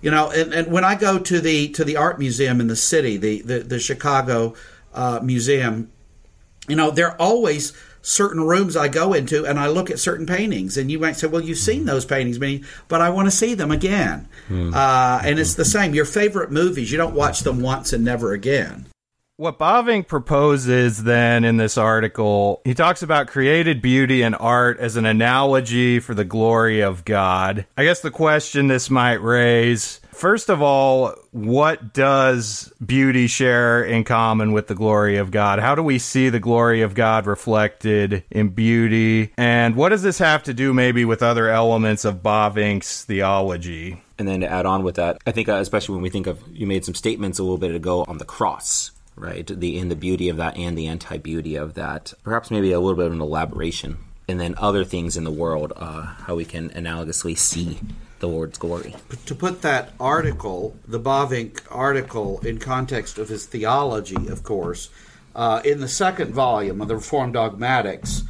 [0.00, 2.76] you know and, and when i go to the to the art museum in the
[2.76, 4.54] city the the, the chicago
[4.94, 5.90] uh, museum
[6.68, 7.72] you know there are always
[8.06, 11.26] certain rooms I go into and I look at certain paintings, and you might say,
[11.26, 12.38] "Well, you've seen those paintings,
[12.86, 14.72] but I want to see them again." Mm.
[14.72, 15.92] Uh, and it's the same.
[15.92, 18.86] Your favorite movies, you don't watch them once and never again.
[19.38, 24.96] What Bavinck proposes then in this article, he talks about created beauty and art as
[24.96, 27.66] an analogy for the glory of God.
[27.76, 34.02] I guess the question this might raise First of all, what does beauty share in
[34.04, 35.58] common with the glory of God?
[35.58, 39.34] How do we see the glory of God reflected in beauty?
[39.36, 44.02] And what does this have to do maybe with other elements of Bavinck's theology?
[44.18, 46.42] And then to add on with that, I think uh, especially when we think of
[46.50, 49.46] you made some statements a little bit ago on the cross, right?
[49.46, 52.12] The in the beauty of that and the anti beauty of that.
[52.22, 53.98] Perhaps maybe a little bit of an elaboration,
[54.28, 57.80] and then other things in the world, uh, how we can analogously see
[58.18, 58.94] the Lord's glory.
[59.26, 64.90] To put that article, the Bavinck article, in context of his theology, of course,
[65.34, 68.22] uh, in the second volume of the Reformed Dogmatics,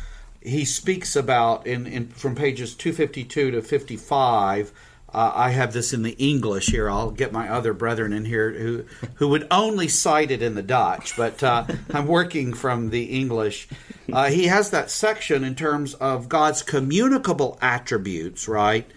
[0.43, 4.73] he speaks about in, in from pages 252 to 55.
[5.13, 6.91] Uh, I have this in the English here.
[6.91, 10.63] I'll get my other brethren in here who who would only cite it in the
[10.63, 13.69] Dutch, but uh, I'm working from the English.
[14.13, 18.91] Uh, he has that section in terms of God's communicable attributes, right?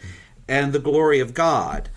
[0.49, 1.89] and the glory of God.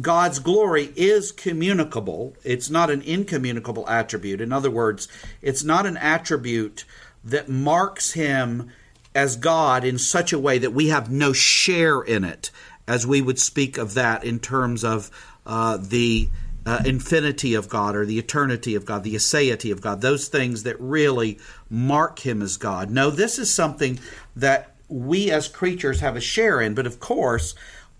[0.00, 2.34] God's glory is communicable.
[2.44, 4.40] It's not an incommunicable attribute.
[4.40, 5.08] In other words,
[5.40, 6.84] it's not an attribute
[7.24, 8.70] that marks him
[9.14, 12.50] as God in such a way that we have no share in it,
[12.86, 15.10] as we would speak of that in terms of
[15.46, 16.28] uh, the
[16.64, 20.62] uh, infinity of God or the eternity of God, the aseity of God, those things
[20.62, 22.90] that really mark him as God.
[22.90, 23.98] No, this is something
[24.36, 27.54] that we as creatures have a share in, but of course,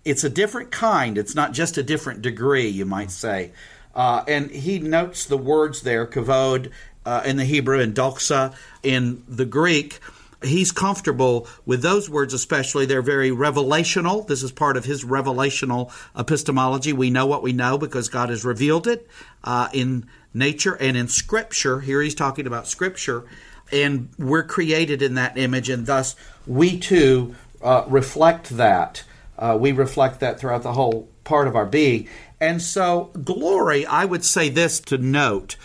[0.05, 1.17] it's a different kind.
[1.17, 3.51] It's not just a different degree, you might say.
[3.95, 6.71] Uh, and he notes the words there, kavod
[7.05, 9.99] uh, in the Hebrew and doxa in the Greek.
[10.43, 12.85] He's comfortable with those words, especially.
[12.85, 14.27] They're very revelational.
[14.27, 16.93] This is part of his revelational epistemology.
[16.93, 19.07] We know what we know because God has revealed it
[19.43, 21.79] uh, in nature and in Scripture.
[21.79, 23.25] Here he's talking about Scripture.
[23.71, 29.03] And we're created in that image, and thus we too uh, reflect that.
[29.37, 32.07] Uh, we reflect that throughout the whole part of our being.
[32.39, 35.55] And so, glory, I would say this to note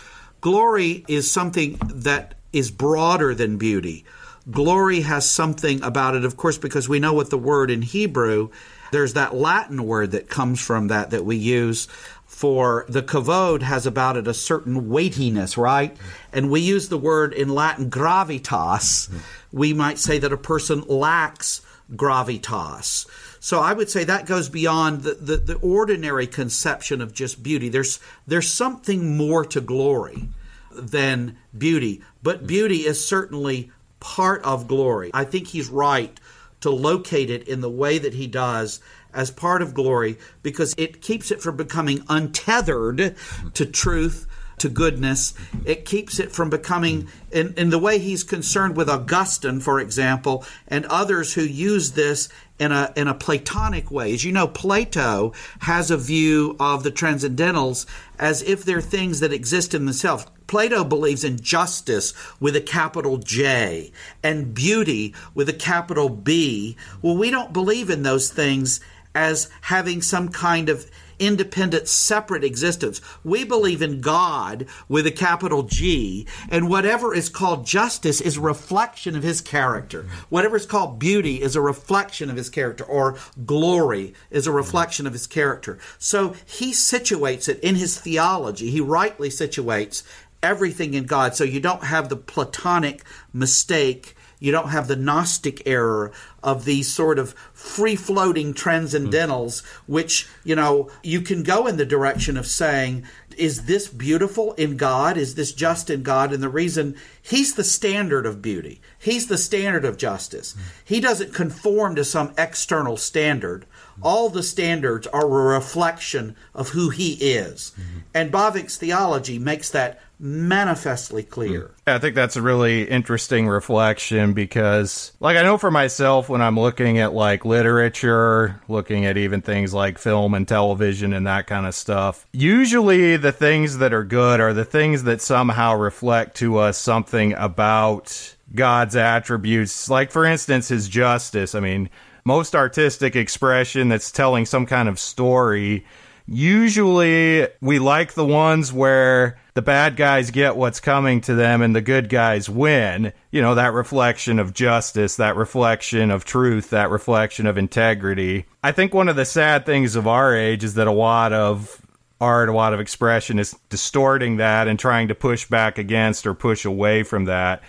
[0.41, 4.05] glory is something that is broader than beauty.
[4.49, 8.49] Glory has something about it, of course, because we know what the word in Hebrew,
[8.91, 11.87] there's that Latin word that comes from that that we use
[12.25, 15.97] for the kavod has about it a certain weightiness, right?
[16.31, 19.11] And we use the word in Latin gravitas.
[19.51, 23.07] We might say that a person lacks gravitas.
[23.39, 27.67] So I would say that goes beyond the, the, the, ordinary conception of just beauty.
[27.67, 30.29] There's there's something more to glory
[30.71, 35.11] than beauty, but beauty is certainly part of glory.
[35.13, 36.19] I think he's right
[36.61, 38.81] to locate it in the way that he does
[39.13, 43.15] as part of glory because it keeps it from becoming untethered
[43.53, 44.27] to truth
[44.59, 45.33] to goodness.
[45.65, 50.45] It keeps it from becoming, in, in the way he's concerned with Augustine, for example,
[50.67, 52.29] and others who use this
[52.59, 54.13] in a, in a Platonic way.
[54.13, 57.85] As you know, Plato has a view of the transcendentals
[58.17, 60.25] as if they're things that exist in themselves.
[60.47, 63.91] Plato believes in justice with a capital J
[64.23, 66.75] and beauty with a capital B.
[67.01, 68.79] Well, we don't believe in those things
[69.13, 70.89] as having some kind of
[71.19, 73.01] independent, separate existence.
[73.23, 78.41] We believe in God with a capital G, and whatever is called justice is a
[78.41, 80.07] reflection of his character.
[80.29, 85.05] Whatever is called beauty is a reflection of his character, or glory is a reflection
[85.05, 85.77] of his character.
[85.97, 88.69] So he situates it in his theology.
[88.71, 90.03] He rightly situates
[90.41, 91.35] everything in God.
[91.35, 93.03] So you don't have the Platonic
[93.33, 94.15] mistake.
[94.39, 96.11] You don't have the Gnostic error
[96.41, 101.85] of these sort of free floating transcendentals, which, you know, you can go in the
[101.85, 103.03] direction of saying,
[103.37, 105.17] is this beautiful in God?
[105.17, 106.33] Is this just in God?
[106.33, 110.55] And the reason He's the standard of beauty, He's the standard of justice.
[110.83, 113.65] He doesn't conform to some external standard.
[114.01, 117.73] All the standards are a reflection of who He is.
[118.13, 121.71] And Bavinck's theology makes that manifestly clear.
[121.87, 126.59] I think that's a really interesting reflection because, like, I know for myself when I'm
[126.59, 131.65] looking at like literature, looking at even things like film and television and that kind
[131.65, 136.57] of stuff, usually the things that are good are the things that somehow reflect to
[136.57, 139.89] us something about God's attributes.
[139.89, 141.55] Like, for instance, his justice.
[141.55, 141.89] I mean,
[142.25, 145.85] most artistic expression that's telling some kind of story
[146.31, 151.75] usually we like the ones where the bad guys get what's coming to them and
[151.75, 153.11] the good guys win.
[153.31, 158.45] You know, that reflection of justice, that reflection of truth, that reflection of integrity.
[158.63, 161.81] I think one of the sad things of our age is that a lot of
[162.21, 166.33] art, a lot of expression is distorting that and trying to push back against or
[166.33, 167.63] push away from that.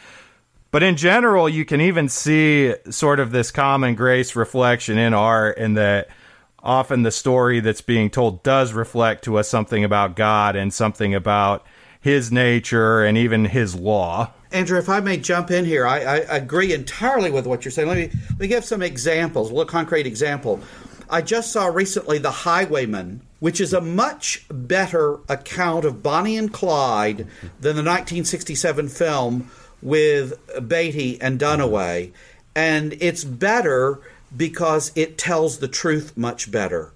[0.71, 5.59] But in general, you can even see sort of this common grace reflection in art
[5.59, 6.09] in that
[6.63, 11.15] often the story that's being told does reflect to us something about God and something
[11.15, 11.65] about
[12.01, 14.33] his nature and even his law.
[14.53, 17.89] Andrew, if I may jump in here, I, I agree entirely with what you're saying.
[17.89, 20.61] Let me, let me give some examples, a little concrete example.
[21.09, 26.53] I just saw recently The Highwaymen, which is a much better account of Bonnie and
[26.53, 27.27] Clyde
[27.61, 29.51] than the 1967 film
[29.83, 30.35] with
[30.69, 32.13] Beatty and Dunaway.
[32.55, 34.01] And it's better
[34.37, 36.93] because it tells the truth much better.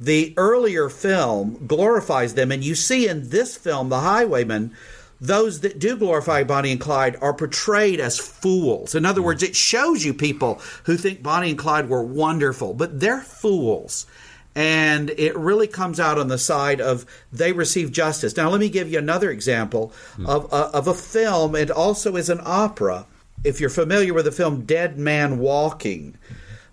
[0.00, 4.72] The earlier film glorifies them, and you see in this film, The Highwaymen,
[5.20, 8.94] those that do glorify Bonnie and Clyde are portrayed as fools.
[8.94, 13.00] In other words, it shows you people who think Bonnie and Clyde were wonderful, but
[13.00, 14.06] they're fools.
[14.56, 18.36] And it really comes out on the side of they receive justice.
[18.36, 19.92] Now, let me give you another example
[20.26, 21.56] of, of a film.
[21.56, 23.06] It also is an opera.
[23.42, 26.16] If you're familiar with the film Dead Man Walking,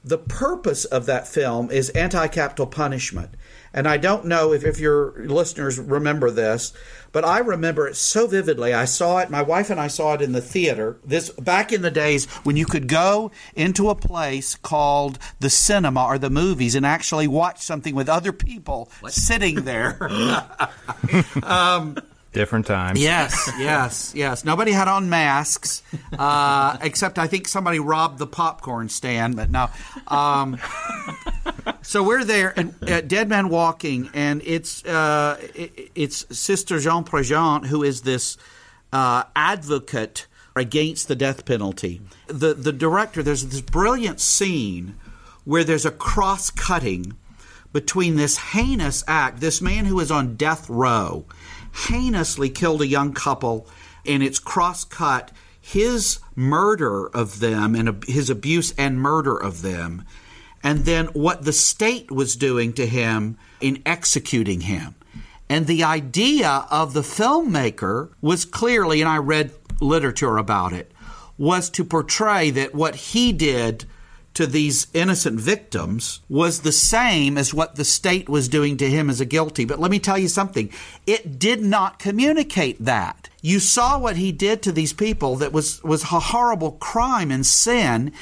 [0.03, 3.31] the purpose of that film is anti capital punishment.
[3.73, 6.73] And I don't know if, if your listeners remember this,
[7.11, 8.73] but I remember it so vividly.
[8.73, 10.97] I saw it, my wife and I saw it in the theater.
[11.05, 16.03] This back in the days when you could go into a place called the cinema
[16.03, 19.13] or the movies and actually watch something with other people what?
[19.13, 19.97] sitting there.
[21.43, 21.97] um,
[22.33, 23.01] Different times.
[23.01, 24.45] Yes, yes, yes.
[24.45, 25.83] Nobody had on masks,
[26.17, 29.35] uh, except I think somebody robbed the popcorn stand.
[29.35, 29.69] But no.
[30.07, 30.57] Um,
[31.81, 37.03] so we're there, and uh, Dead Man Walking, and it's uh, it, it's Sister Jean
[37.03, 38.37] Prejean who is this
[38.93, 42.01] uh, advocate against the death penalty.
[42.27, 44.95] The the director, there's this brilliant scene
[45.43, 47.17] where there's a cross cutting
[47.73, 51.25] between this heinous act, this man who is on death row
[51.73, 53.67] heinously killed a young couple,
[54.05, 60.03] and it's cross cut his murder of them and his abuse and murder of them,
[60.63, 64.95] and then what the state was doing to him in executing him.
[65.47, 70.91] And the idea of the filmmaker was clearly, and I read literature about it,
[71.37, 73.85] was to portray that what he did
[74.33, 79.09] to these innocent victims was the same as what the state was doing to him
[79.09, 79.65] as a guilty.
[79.65, 80.71] But let me tell you something
[81.05, 83.29] it did not communicate that.
[83.41, 87.45] You saw what he did to these people that was, was a horrible crime and
[87.45, 88.13] sin.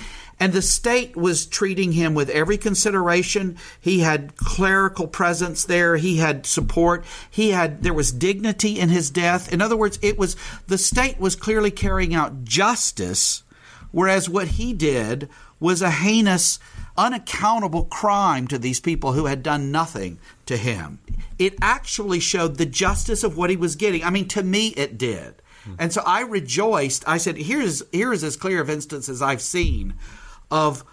[0.42, 3.58] And the state was treating him with every consideration.
[3.80, 5.98] He had clerical presence there.
[5.98, 7.04] He had support.
[7.30, 9.52] He had, there was dignity in his death.
[9.52, 10.38] In other words, it was,
[10.68, 13.44] the state was clearly carrying out justice,
[13.92, 15.28] whereas what he did
[15.60, 16.60] was a heinous,
[16.98, 21.00] unaccountable crime to these people who had done nothing to him.
[21.38, 24.04] It actually showed the justice of what he was getting.
[24.04, 25.36] I mean, to me, it did.
[25.64, 25.76] Hmm.
[25.80, 27.04] And so I rejoiced.
[27.08, 29.94] I said, here's, here's as clear of instance as I've seen
[30.52, 30.84] of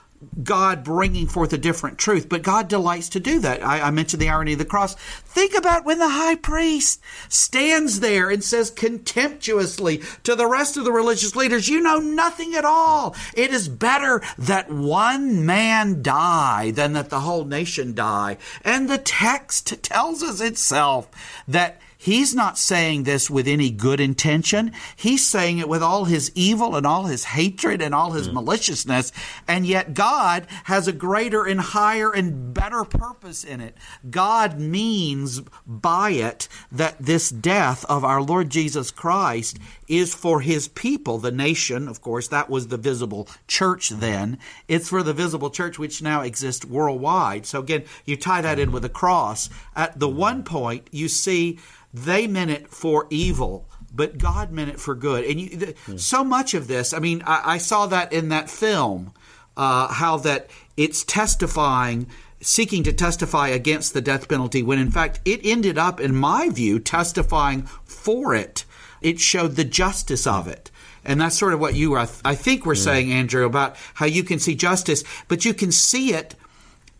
[0.42, 3.64] God bringing forth a different truth, but God delights to do that.
[3.64, 4.94] I, I, mentioned the irony of the cross.
[4.94, 10.84] Think about when the high priest stands there and says contemptuously to the rest of
[10.84, 13.16] the religious leaders, You know nothing at all.
[13.34, 18.36] It is better that one man die than that the whole nation die.
[18.64, 21.08] And the text tells us itself
[21.48, 24.70] that He's not saying this with any good intention.
[24.94, 28.34] He's saying it with all his evil and all his hatred and all his mm.
[28.34, 29.11] maliciousness.
[29.48, 33.76] And yet God has a greater and higher and better purpose in it.
[34.09, 40.68] God means by it that this death of our Lord Jesus Christ is for his
[40.68, 44.38] people, the nation, of course, that was the visible church then.
[44.68, 47.46] It's for the visible church which now exists worldwide.
[47.46, 49.50] So again, you tie that in with the cross.
[49.74, 51.59] At the one point, you see
[51.97, 55.24] they meant it for evil, but God meant it for good.
[55.24, 55.99] And you, the, mm.
[55.99, 59.12] so much of this, I mean, I, I saw that in that film,
[59.57, 62.07] uh, how that it's testifying,
[62.42, 66.51] seeking to testify against the death penalty, when in fact it ended up, in my
[66.51, 68.66] view, testifying for it.
[69.01, 70.70] It showed the justice of it.
[71.03, 72.84] And that's sort of what you, are, I think, were mm.
[72.84, 76.34] saying, Andrew, about how you can see justice, but you can see it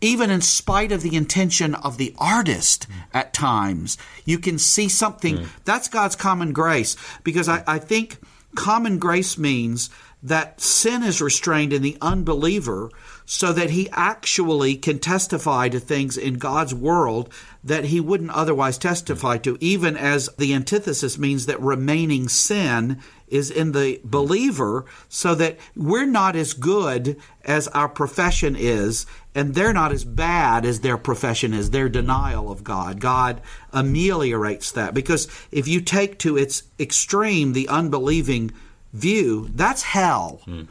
[0.01, 2.93] even in spite of the intention of the artist hmm.
[3.13, 5.37] at times, you can see something.
[5.37, 5.47] Mm.
[5.65, 6.95] That's God's common grace.
[7.23, 8.17] Because I, I think
[8.55, 9.89] common grace means
[10.21, 12.89] that sin is restrained in the unbeliever
[13.25, 17.31] so that he actually can testify to things in God's world
[17.63, 19.41] that he wouldn't otherwise testify hmm.
[19.41, 24.09] to, even as the antithesis means that remaining sin is in the hmm.
[24.09, 29.05] believer, so that we're not as good as our profession is,
[29.37, 32.99] and they're not as bad as their profession is, their denial of God.
[32.99, 33.39] God
[33.71, 38.49] ameliorates that because if you take to its extreme the unbelieving
[38.93, 40.41] view, that's hell.
[40.47, 40.67] Mm.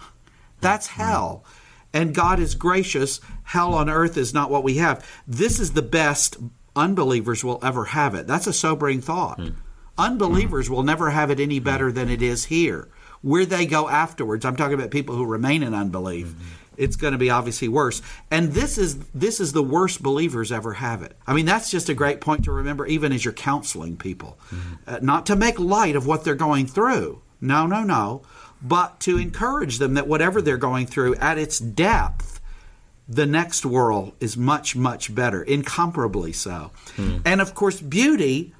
[0.60, 1.44] That's hell.
[1.94, 3.20] And God is gracious.
[3.44, 5.08] Hell on earth is not what we have.
[5.28, 6.36] This is the best
[6.74, 8.26] unbelievers will ever have it.
[8.26, 9.38] That's a sobering thought.
[9.38, 9.54] Mm.
[9.96, 12.88] Unbelievers will never have it any better than it is here.
[13.22, 16.26] Where they go afterwards, I'm talking about people who remain in unbelief.
[16.26, 16.65] Mm-hmm.
[16.76, 18.02] It's going to be obviously worse.
[18.30, 21.16] And this is this is the worst believers ever have it.
[21.26, 24.38] I mean, that's just a great point to remember even as you're counseling people.
[24.50, 24.74] Mm-hmm.
[24.86, 27.22] Uh, not to make light of what they're going through.
[27.40, 28.22] No, no, no.
[28.62, 32.40] But to encourage them that whatever they're going through at its depth,
[33.08, 36.72] the next world is much, much better, incomparably so.
[36.96, 37.18] Hmm.
[37.24, 38.54] And of course, beauty,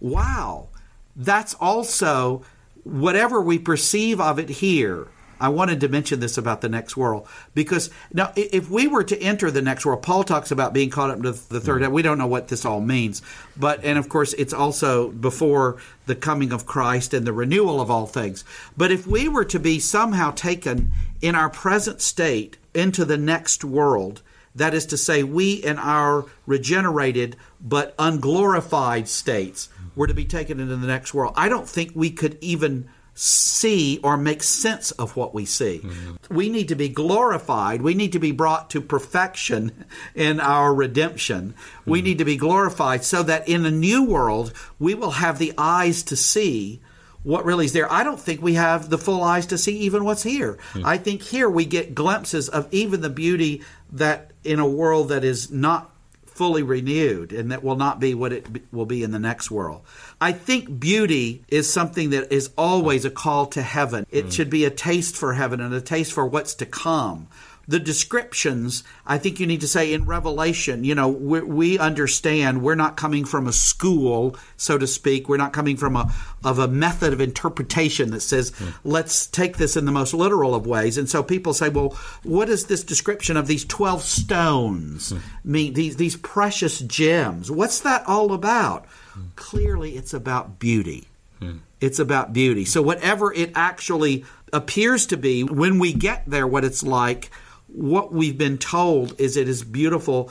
[0.00, 0.68] wow,
[1.14, 2.44] that's also
[2.84, 5.08] whatever we perceive of it here
[5.42, 9.20] I wanted to mention this about the next world because now, if we were to
[9.20, 11.82] enter the next world, Paul talks about being caught up to the third.
[11.82, 11.92] Mm-hmm.
[11.92, 13.22] We don't know what this all means,
[13.56, 17.90] but and of course, it's also before the coming of Christ and the renewal of
[17.90, 18.44] all things.
[18.76, 23.64] But if we were to be somehow taken in our present state into the next
[23.64, 24.22] world,
[24.54, 30.60] that is to say, we in our regenerated but unglorified states were to be taken
[30.60, 31.34] into the next world.
[31.36, 35.80] I don't think we could even see or make sense of what we see.
[35.82, 36.34] Mm-hmm.
[36.34, 37.82] We need to be glorified.
[37.82, 39.84] We need to be brought to perfection
[40.14, 41.50] in our redemption.
[41.52, 41.90] Mm-hmm.
[41.90, 45.52] We need to be glorified so that in a new world, we will have the
[45.58, 46.80] eyes to see
[47.22, 47.90] what really is there.
[47.92, 50.54] I don't think we have the full eyes to see even what's here.
[50.72, 50.86] Mm-hmm.
[50.86, 55.22] I think here we get glimpses of even the beauty that in a world that
[55.22, 55.91] is not
[56.34, 59.82] fully renewed and that will not be what it will be in the next world.
[60.20, 64.06] I think beauty is something that is always a call to heaven.
[64.10, 64.32] It mm.
[64.32, 67.28] should be a taste for heaven and a taste for what's to come
[67.68, 72.62] the descriptions, I think you need to say in Revelation, you know, we, we, understand
[72.62, 75.28] we're not coming from a school, so to speak.
[75.28, 76.12] We're not coming from a
[76.44, 78.74] of a method of interpretation that says, mm.
[78.84, 80.98] let's take this in the most literal of ways.
[80.98, 85.20] And so people say, well, what is this description of these twelve stones mm.
[85.44, 85.74] mean?
[85.74, 87.50] These these precious gems.
[87.50, 88.86] What's that all about?
[89.14, 89.34] Mm.
[89.36, 91.08] Clearly, it's about beauty.
[91.38, 91.58] Hmm.
[91.80, 92.64] It's about beauty.
[92.64, 97.30] So whatever it actually appears to be, when we get there, what it's like
[97.74, 100.30] what we've been told is it is beautiful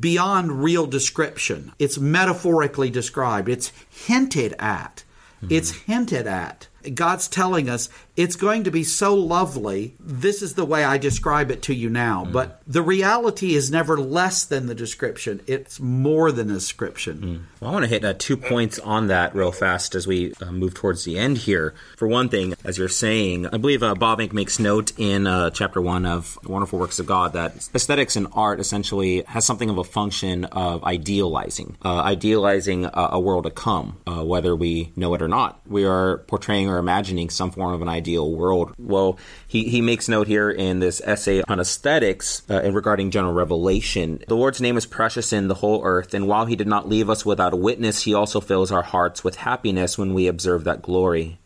[0.00, 1.72] beyond real description.
[1.78, 5.04] It's metaphorically described, it's hinted at.
[5.42, 5.54] Mm-hmm.
[5.54, 6.68] It's hinted at.
[6.94, 9.94] God's telling us it's going to be so lovely.
[10.00, 12.24] This is the way I describe it to you now.
[12.24, 12.32] Mm.
[12.32, 17.18] But the reality is never less than the description, it's more than a description.
[17.20, 17.40] Mm.
[17.60, 20.52] Well, I want to hit uh, two points on that real fast as we uh,
[20.52, 21.74] move towards the end here.
[21.96, 25.80] For one thing, as you're saying, I believe uh, Bavinck makes note in uh, chapter
[25.80, 29.84] one of Wonderful Works of God that aesthetics and art essentially has something of a
[29.84, 35.28] function of idealizing, uh, idealizing a world to come, uh, whether we know it or
[35.28, 35.60] not.
[35.66, 38.74] We are portraying or imagining some form of an ideal world.
[38.78, 43.32] Well, he, he makes note here in this essay on aesthetics uh, and regarding general
[43.34, 44.22] revelation.
[44.28, 47.10] The Lord's name is precious in the whole earth, and while he did not leave
[47.10, 50.82] us without a witness, he also fills our hearts with happiness when we observe that
[50.82, 51.38] glory.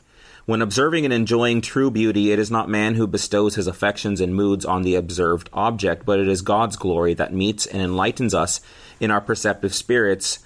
[0.44, 4.34] When observing and enjoying true beauty, it is not man who bestows his affections and
[4.34, 8.60] moods on the observed object, but it is God's glory that meets and enlightens us
[8.98, 10.40] in our perceptive spirits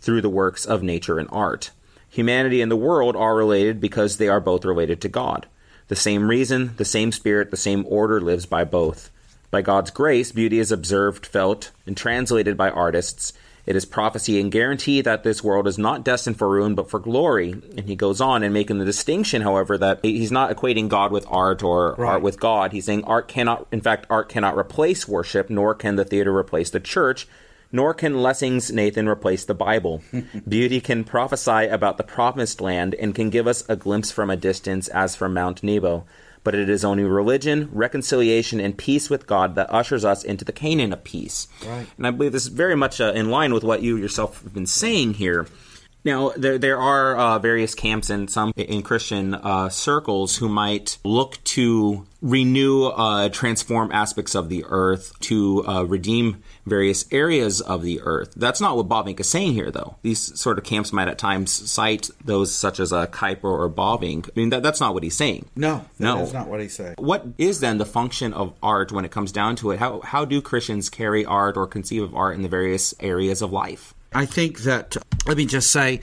[0.00, 1.70] through the works of nature and art.
[2.12, 5.46] Humanity and the world are related because they are both related to God.
[5.88, 9.10] The same reason, the same spirit, the same order lives by both.
[9.50, 13.32] By God's grace, beauty is observed, felt, and translated by artists
[13.64, 16.98] it is prophecy and guarantee that this world is not destined for ruin but for
[16.98, 17.52] glory.
[17.52, 21.24] And he goes on and making the distinction, however, that he's not equating God with
[21.28, 22.14] art or right.
[22.14, 22.72] art with God.
[22.72, 26.70] He's saying art cannot, in fact, art cannot replace worship, nor can the theater replace
[26.70, 27.28] the church,
[27.72, 30.02] nor can Lessing's Nathan replace the Bible.
[30.48, 34.36] Beauty can prophesy about the promised land and can give us a glimpse from a
[34.36, 36.04] distance as from Mount Nebo
[36.44, 40.52] but it is only religion, reconciliation, and peace with God that ushers us into the
[40.52, 41.46] Canaan of peace.
[41.64, 41.86] Right.
[41.96, 44.54] And I believe this is very much uh, in line with what you yourself have
[44.54, 45.46] been saying here.
[46.04, 50.98] Now, there, there are uh, various camps and some in Christian uh, circles who might
[51.04, 57.82] look to renew, uh, transform aspects of the earth, to uh, redeem various areas of
[57.82, 58.32] the earth.
[58.36, 59.96] That's not what Bavinck is saying here, though.
[60.02, 64.28] These sort of camps might at times cite those such as a Kuyper or Bavinck.
[64.28, 65.46] I mean, that, that's not what he's saying.
[65.56, 66.94] No, no, that's not what he's saying.
[66.98, 69.78] What is then the function of art when it comes down to it?
[69.78, 73.52] How, how do Christians carry art or conceive of art in the various areas of
[73.52, 73.94] life?
[74.14, 74.96] I think that,
[75.26, 76.00] let me just say,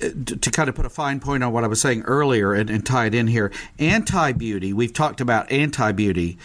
[0.00, 2.86] to kind of put a fine point on what I was saying earlier and, and
[2.86, 6.38] tie it in here, anti beauty, we've talked about anti beauty.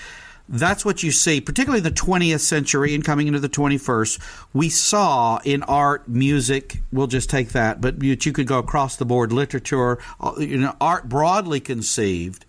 [0.50, 4.46] That's what you see, particularly in the 20th century and coming into the 21st.
[4.52, 8.98] We saw in art, music, we'll just take that, but you, you could go across
[8.98, 10.00] the board, literature,
[10.38, 12.46] you know, art broadly conceived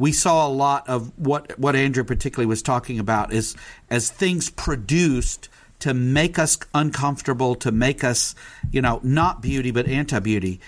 [0.00, 3.54] we saw a lot of what what Andrew particularly was talking about is
[3.90, 8.34] as things produced to make us uncomfortable, to make us,
[8.70, 10.60] you know, not beauty but anti beauty,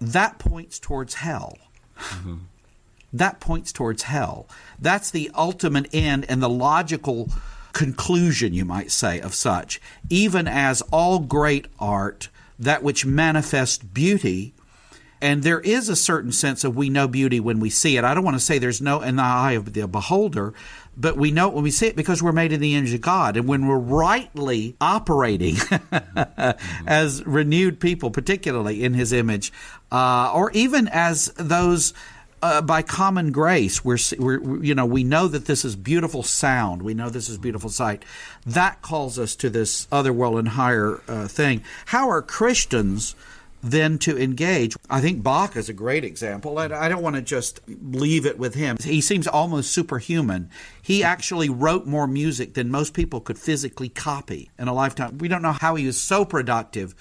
[0.00, 1.58] that points towards hell.
[1.98, 2.36] Mm-hmm.
[3.12, 4.46] That points towards hell.
[4.78, 7.28] That's the ultimate end and the logical
[7.72, 9.80] conclusion, you might say, of such.
[10.08, 14.54] Even as all great art, that which manifests beauty,
[15.20, 18.04] and there is a certain sense of we know beauty when we see it.
[18.04, 20.54] I don't want to say there's no in the eye of the beholder,
[20.96, 23.00] but we know it when we see it because we're made in the image of
[23.00, 23.36] God.
[23.36, 25.56] And when we're rightly operating
[26.86, 29.52] as renewed people, particularly in His image,
[29.90, 31.94] uh, or even as those.
[32.42, 36.80] Uh, by common grace, we're, we're, you know, we know that this is beautiful sound.
[36.80, 38.02] We know this is beautiful sight.
[38.46, 41.62] That calls us to this other world and higher uh, thing.
[41.84, 43.14] How are Christians
[43.62, 44.76] then to engage.
[44.88, 46.58] I think Bach is a great example.
[46.58, 48.76] and I don't want to just leave it with him.
[48.82, 50.50] He seems almost superhuman.
[50.80, 55.18] He actually wrote more music than most people could physically copy in a lifetime.
[55.18, 56.94] We don't know how he was so productive,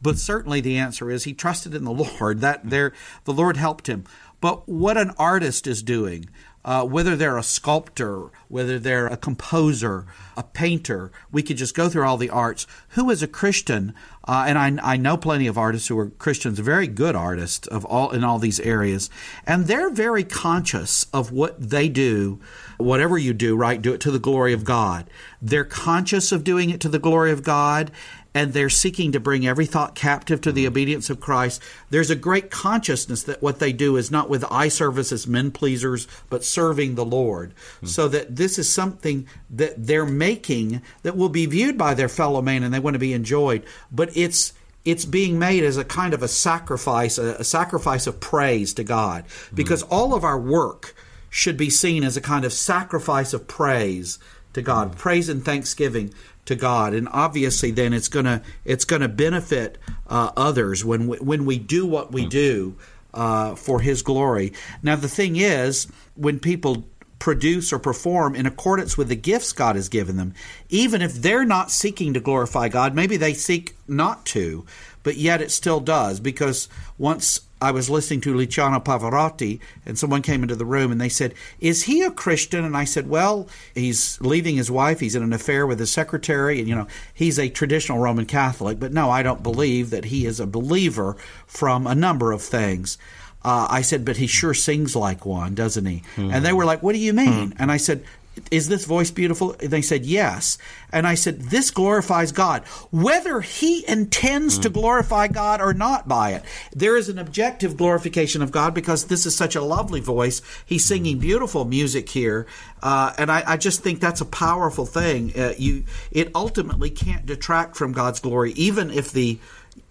[0.00, 2.40] but certainly the answer is he trusted in the Lord.
[2.40, 2.92] That there
[3.24, 4.04] the Lord helped him.
[4.40, 6.28] But what an artist is doing
[6.64, 10.06] uh, whether they're a sculptor, whether they're a composer,
[10.36, 12.66] a painter, we could just go through all the arts.
[12.90, 13.94] Who is a Christian?
[14.26, 17.84] Uh, and I, I know plenty of artists who are Christians, very good artists of
[17.84, 19.10] all in all these areas,
[19.46, 22.40] and they're very conscious of what they do.
[22.78, 23.80] Whatever you do, right?
[23.80, 25.08] Do it to the glory of God.
[25.40, 27.92] They're conscious of doing it to the glory of God,
[28.34, 31.62] and they're seeking to bring every thought captive to the obedience of Christ.
[31.90, 35.52] There's a great consciousness that what they do is not with eye service as men
[35.52, 37.54] pleasers, but serving the Lord.
[37.76, 37.86] Mm-hmm.
[37.86, 42.42] So that this is something that they're making that will be viewed by their fellow
[42.42, 43.64] man and they want to be enjoyed.
[43.92, 44.52] But it's
[44.84, 48.84] it's being made as a kind of a sacrifice, a, a sacrifice of praise to
[48.84, 49.24] God.
[49.50, 49.56] Hmm.
[49.56, 49.94] Because mm-hmm.
[49.94, 50.94] all of our work
[51.30, 54.18] should be seen as a kind of sacrifice of praise
[54.52, 54.98] to God, mm-hmm.
[54.98, 56.12] praise and thanksgiving
[56.46, 61.44] to God, and obviously, then it's gonna it's gonna benefit uh, others when we, when
[61.44, 62.76] we do what we do
[63.12, 64.52] uh, for His glory.
[64.82, 66.84] Now, the thing is, when people
[67.18, 70.34] produce or perform in accordance with the gifts God has given them,
[70.68, 74.66] even if they're not seeking to glorify God, maybe they seek not to,
[75.02, 76.68] but yet it still does because
[76.98, 81.08] once I was listening to Luciano Pavarotti, and someone came into the room and they
[81.08, 82.64] said, Is he a Christian?
[82.64, 85.00] And I said, Well, he's leaving his wife.
[85.00, 88.78] He's in an affair with his secretary, and, you know, he's a traditional Roman Catholic.
[88.78, 92.98] But no, I don't believe that he is a believer from a number of things.
[93.42, 96.02] Uh, I said, But he sure sings like one, doesn't he?
[96.16, 96.32] Mm-hmm.
[96.32, 97.50] And they were like, What do you mean?
[97.50, 97.62] Mm-hmm.
[97.62, 98.04] And I said,
[98.50, 99.52] is this voice beautiful?
[99.60, 100.58] And they said, Yes.
[100.92, 102.64] And I said, This glorifies God.
[102.90, 104.62] Whether he intends mm.
[104.62, 109.06] to glorify God or not by it, there is an objective glorification of God because
[109.06, 110.42] this is such a lovely voice.
[110.64, 112.46] He's singing beautiful music here.
[112.82, 115.32] Uh, and I, I, just think that's a powerful thing.
[115.38, 119.38] Uh, you, It ultimately can't detract from God's glory, even if the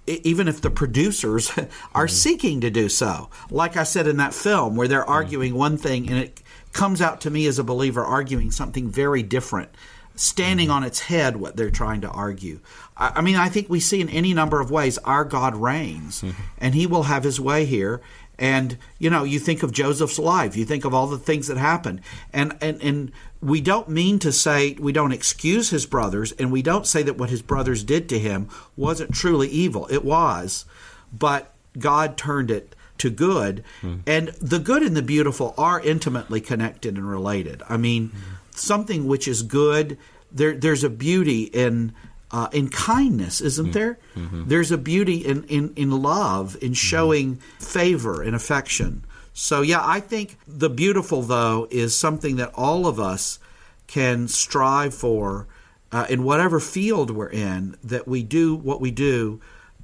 [0.05, 1.51] even if the producers
[1.95, 3.29] are mm seeking to do so.
[3.49, 6.42] Like I said in that film, where they're arguing mm one thing and it
[6.73, 9.69] comes out to me as a believer arguing something very different,
[10.15, 10.77] standing mm-hmm.
[10.77, 12.59] on its head what they're trying to argue.
[12.97, 16.21] I, I, mean, I think we see in any number of ways our God reigns,
[16.21, 16.41] mm-hmm.
[16.57, 18.01] and He will have His way here.
[18.39, 21.57] And you know, you think of Joseph's life, you think of all the things that
[21.57, 22.01] happened,
[22.33, 23.11] and and and
[23.41, 27.17] we don't mean to say we don't excuse his brothers, and we don't say that
[27.17, 29.87] what his brothers did to him wasn't truly evil.
[29.91, 30.65] It was,
[31.11, 33.63] but God turned it to good.
[33.81, 34.01] Mm.
[34.07, 37.61] And the good and the beautiful are intimately connected and related.
[37.67, 38.19] I mean, mm.
[38.55, 39.97] something which is good,
[40.31, 41.93] there, there's a beauty in.
[42.35, 43.73] Uh, in kindness, isn't mm.
[43.73, 43.99] there?
[44.15, 44.47] Mm-hmm.
[44.47, 46.73] There's a beauty in, in, in love, in mm-hmm.
[46.73, 49.03] showing favor and affection.
[49.33, 53.37] So, yeah, I think the beautiful, though, is something that all of us
[53.85, 55.45] can strive for
[55.91, 59.39] uh, in whatever field we're in, that we do what we do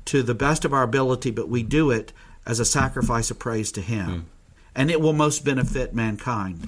[0.06, 2.12] to the best of our ability, but we do it
[2.50, 4.08] as a sacrifice of praise to Him.
[4.08, 4.24] Mm.
[4.76, 6.68] And it will most benefit mankind.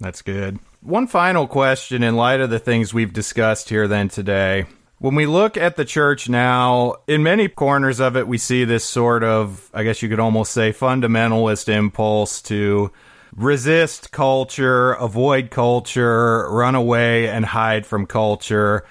[0.00, 0.58] That's good.
[0.80, 4.64] One final question in light of the things we've discussed here then today.
[4.98, 8.84] When we look at the church now, in many corners of it, we see this
[8.84, 12.90] sort of, I guess you could almost say, fundamentalist impulse to
[13.34, 18.84] resist culture, avoid culture, run away and hide from culture.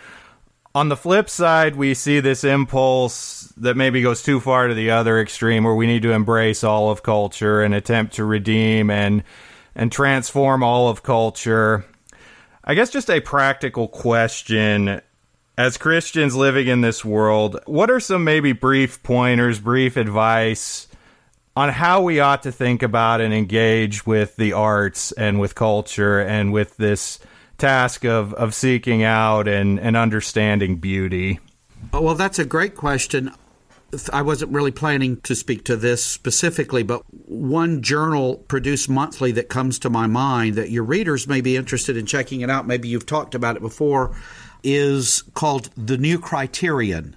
[0.75, 4.91] On the flip side, we see this impulse that maybe goes too far to the
[4.91, 9.23] other extreme where we need to embrace all of culture and attempt to redeem and
[9.75, 11.85] and transform all of culture.
[12.63, 15.01] I guess just a practical question
[15.57, 20.87] as Christians living in this world, what are some maybe brief pointers, brief advice
[21.55, 26.19] on how we ought to think about and engage with the arts and with culture
[26.19, 27.17] and with this
[27.57, 31.39] task of, of seeking out and, and understanding beauty?
[31.91, 33.31] Oh, well, that's a great question.
[34.11, 39.47] I wasn't really planning to speak to this specifically, but one journal produced monthly that
[39.47, 42.67] comes to my mind that your readers may be interested in checking it out.
[42.67, 44.15] Maybe you've talked about it before
[44.63, 47.15] is called the New Criterion.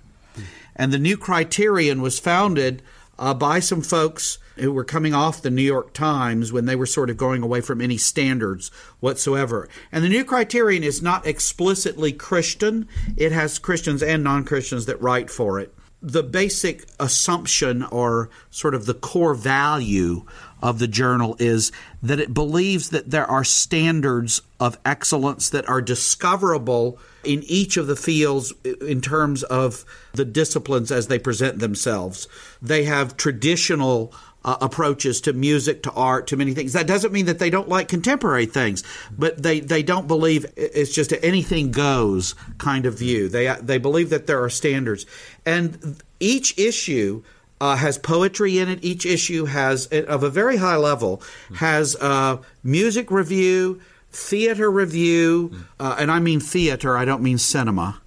[0.76, 2.82] And the New Criterion was founded
[3.18, 6.86] uh, by some folks who were coming off the New York Times when they were
[6.86, 9.68] sort of going away from any standards whatsoever.
[9.90, 15.00] And the New Criterion is not explicitly Christian, it has Christians and non Christians that
[15.02, 15.74] write for it.
[16.02, 20.24] The basic assumption or sort of the core value
[20.62, 21.72] of the journal is
[22.02, 27.86] that it believes that there are standards of excellence that are discoverable in each of
[27.86, 32.28] the fields in terms of the disciplines as they present themselves.
[32.62, 34.14] They have traditional
[34.44, 36.72] uh, approaches to music, to art, to many things.
[36.72, 38.82] That doesn't mean that they don't like contemporary things,
[39.16, 43.28] but they, they don't believe it's just an anything goes kind of view.
[43.28, 45.06] They they believe that there are standards,
[45.44, 47.22] and each issue
[47.60, 48.78] uh, has poetry in it.
[48.82, 51.22] Each issue has, of a very high level,
[51.56, 53.80] has uh, music review,
[54.10, 56.96] theater review, uh, and I mean theater.
[56.96, 58.00] I don't mean cinema.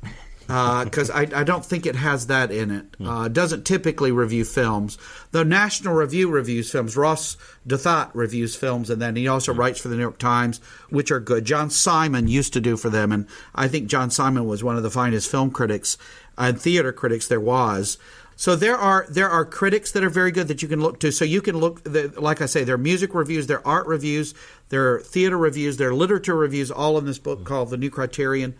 [0.48, 2.86] Because uh, I, I, don't think it has that in it.
[3.04, 4.98] Uh, doesn't typically review films.
[5.32, 6.98] The National Review reviews films.
[6.98, 7.38] Ross
[7.68, 11.22] Douthat reviews films, and then he also writes for the New York Times, which are
[11.22, 11.46] good.
[11.46, 14.84] John Simon used to do for them, and I think John Simon was one of
[14.84, 15.98] the finest film critics
[16.38, 17.98] and theater critics there was.
[18.36, 21.12] So there are there are critics that are very good that you can look to.
[21.12, 21.82] So you can look,
[22.18, 24.34] like I say, there are music reviews, there are art reviews,
[24.70, 27.90] there are theater reviews, there are literature reviews, all in this book called The New
[27.90, 28.56] Criterion.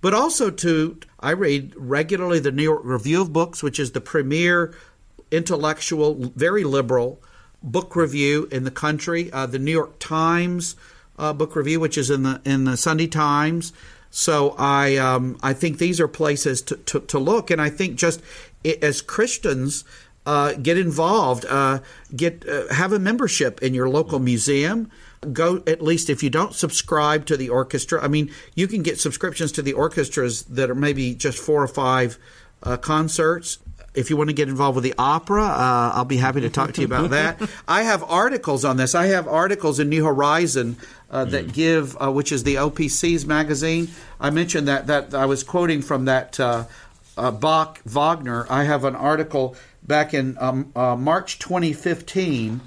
[0.00, 4.00] But also to I read regularly the New York Review of Books, which is the
[4.00, 4.74] premier
[5.30, 7.20] intellectual, very liberal
[7.62, 9.30] book review in the country.
[9.32, 10.76] Uh, the New York Times
[11.18, 13.72] uh, book review, which is in the in the Sunday Times.
[14.10, 17.96] So I um, I think these are places to, to, to look, and I think
[17.96, 18.22] just
[18.82, 19.84] as Christians,
[20.24, 21.44] uh, get involved.
[21.46, 21.80] Uh,
[22.14, 24.90] get uh, have a membership in your local museum.
[25.32, 28.02] Go at least if you don't subscribe to the orchestra.
[28.02, 31.68] I mean, you can get subscriptions to the orchestras that are maybe just four or
[31.68, 32.18] five
[32.62, 33.58] uh, concerts.
[33.94, 36.72] If you want to get involved with the opera, uh, I'll be happy to talk
[36.74, 37.40] to you about that.
[37.66, 38.94] I have articles on this.
[38.94, 40.76] I have articles in New Horizon
[41.10, 41.52] uh, that mm.
[41.52, 43.88] give, which is the OPC's magazine.
[44.20, 46.38] I mentioned that that I was quoting from that
[47.18, 52.60] uh, Bach Wagner, I have an article back in um, uh, March 2015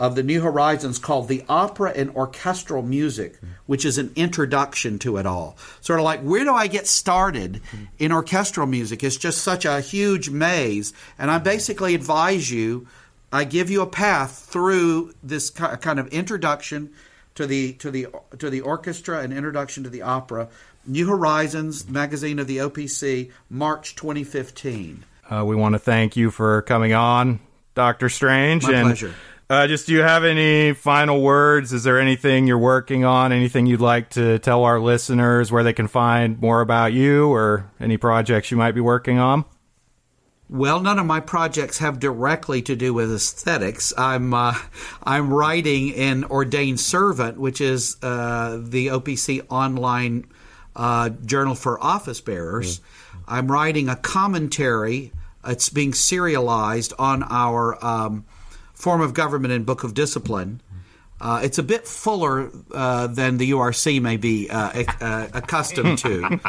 [0.00, 5.18] of the New Horizons called the Opera and Orchestral Music, which is an introduction to
[5.18, 5.58] it all.
[5.82, 7.60] Sort of like, where do I get started
[7.98, 9.04] in orchestral music?
[9.04, 10.94] It's just such a huge maze.
[11.18, 12.88] And I basically advise you,
[13.30, 16.94] I give you a path through this kind of introduction
[17.34, 18.06] to the to the
[18.38, 20.48] to the orchestra and introduction to the opera.
[20.86, 25.04] New Horizons magazine of the OPC, March 2015.
[25.28, 27.38] Uh, we want to thank you for coming on,
[27.74, 28.62] Doctor Strange.
[28.62, 29.14] My and pleasure.
[29.50, 31.72] Uh, just do you have any final words?
[31.72, 33.32] Is there anything you're working on?
[33.32, 37.68] Anything you'd like to tell our listeners where they can find more about you or
[37.80, 39.44] any projects you might be working on?
[40.48, 43.92] Well, none of my projects have directly to do with aesthetics.
[43.98, 44.56] I'm uh,
[45.02, 50.28] I'm writing in Ordained Servant, which is uh, the OPC online
[50.76, 52.78] uh, journal for office bearers.
[52.78, 52.82] Mm.
[53.26, 55.10] I'm writing a commentary.
[55.44, 58.26] It's being serialized on our um,
[58.80, 60.60] form of government and book of discipline.
[61.20, 66.40] Uh, it's a bit fuller uh, than the URC may be uh, uh, accustomed to.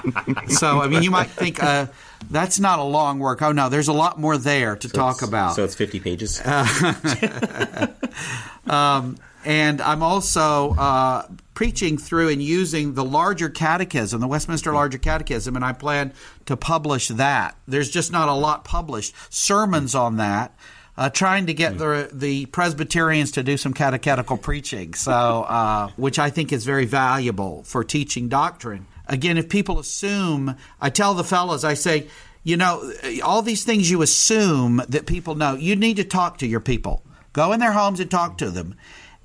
[0.48, 1.88] so, I mean, you might think uh,
[2.30, 3.42] that's not a long work.
[3.42, 5.56] Oh, no, there's a lot more there to so talk about.
[5.56, 6.42] So it's 50 pages.
[8.66, 15.00] um, and I'm also uh, preaching through and using the larger catechism, the Westminster Larger
[15.00, 16.14] Catechism, and I plan
[16.46, 17.58] to publish that.
[17.68, 19.16] There's just not a lot published.
[19.30, 20.56] Sermons on that
[20.98, 25.12] uh, trying to get the the Presbyterians to do some catechetical preaching, so
[25.44, 28.88] uh, which I think is very valuable for teaching doctrine.
[29.08, 32.08] Again, if people assume, I tell the fellows, I say,
[32.44, 36.48] you know, all these things you assume that people know, you need to talk to
[36.48, 37.04] your people.
[37.34, 38.76] Go in their homes and talk to them,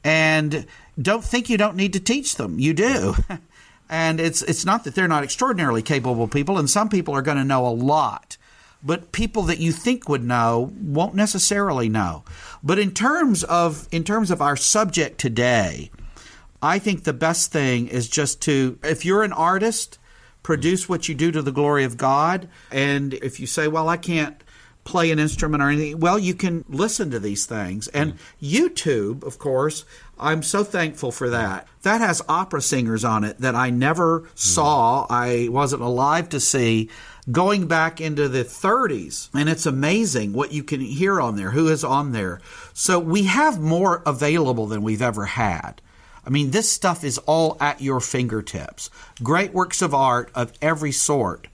[0.05, 0.67] and
[1.01, 2.59] don't think you don't need to teach them.
[2.59, 3.15] You do.
[3.89, 7.39] and it's it's not that they're not extraordinarily capable people, and some people are going
[7.39, 8.37] to know a lot
[8.87, 12.25] but people that you think would know won't necessarily know.
[12.63, 15.91] But in terms of in terms of our subject today,
[16.63, 19.99] I think the best thing is just to if you're an artist,
[20.45, 23.97] produce what you do to the glory of God, and if you say, "Well, I
[23.97, 24.37] can't
[24.85, 27.89] play an instrument or anything," well, you can listen to these things.
[27.89, 29.85] And YouTube, of course,
[30.19, 31.67] I'm so thankful for that.
[31.83, 35.07] That has opera singers on it that I never saw.
[35.11, 36.89] I wasn't alive to see
[37.31, 39.29] going back into the 30s.
[39.35, 42.41] And it's amazing what you can hear on there, who is on there.
[42.73, 45.83] So we have more available than we've ever had.
[46.25, 48.91] I mean, this stuff is all at your fingertips.
[49.23, 51.47] Great works of art of every sort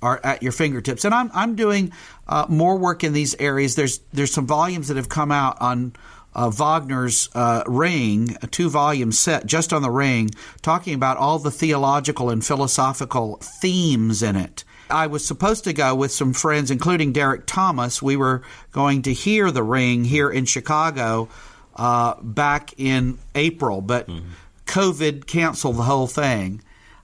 [0.00, 1.04] are at your fingertips.
[1.04, 1.92] And I'm, I'm doing
[2.26, 3.74] uh, more work in these areas.
[3.74, 5.94] There's, there's some volumes that have come out on
[6.34, 11.38] uh, Wagner's uh, Ring, a two volume set just on the Ring, talking about all
[11.38, 14.64] the theological and philosophical themes in it.
[14.90, 18.00] I was supposed to go with some friends, including Derek Thomas.
[18.00, 21.28] We were going to hear the ring here in Chicago
[21.74, 24.28] uh, back in April, but mm-hmm.
[24.66, 26.62] COVID canceled the whole thing.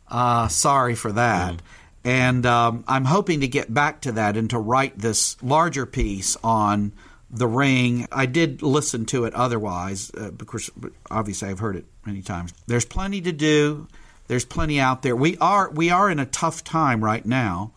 [0.08, 1.54] Uh, sorry for that.
[1.54, 1.66] Mm-hmm.
[2.04, 6.36] And um, I'm hoping to get back to that and to write this larger piece
[6.42, 6.92] on
[7.30, 8.08] the ring.
[8.10, 10.70] I did listen to it otherwise, uh, because
[11.10, 12.52] obviously I've heard it many times.
[12.66, 13.86] There's plenty to do.
[14.32, 15.14] There's plenty out there.
[15.14, 17.72] We are we are in a tough time right now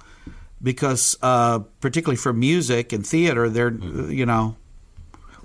[0.64, 4.10] because uh, particularly for music and theater, they're mm-hmm.
[4.10, 4.56] you know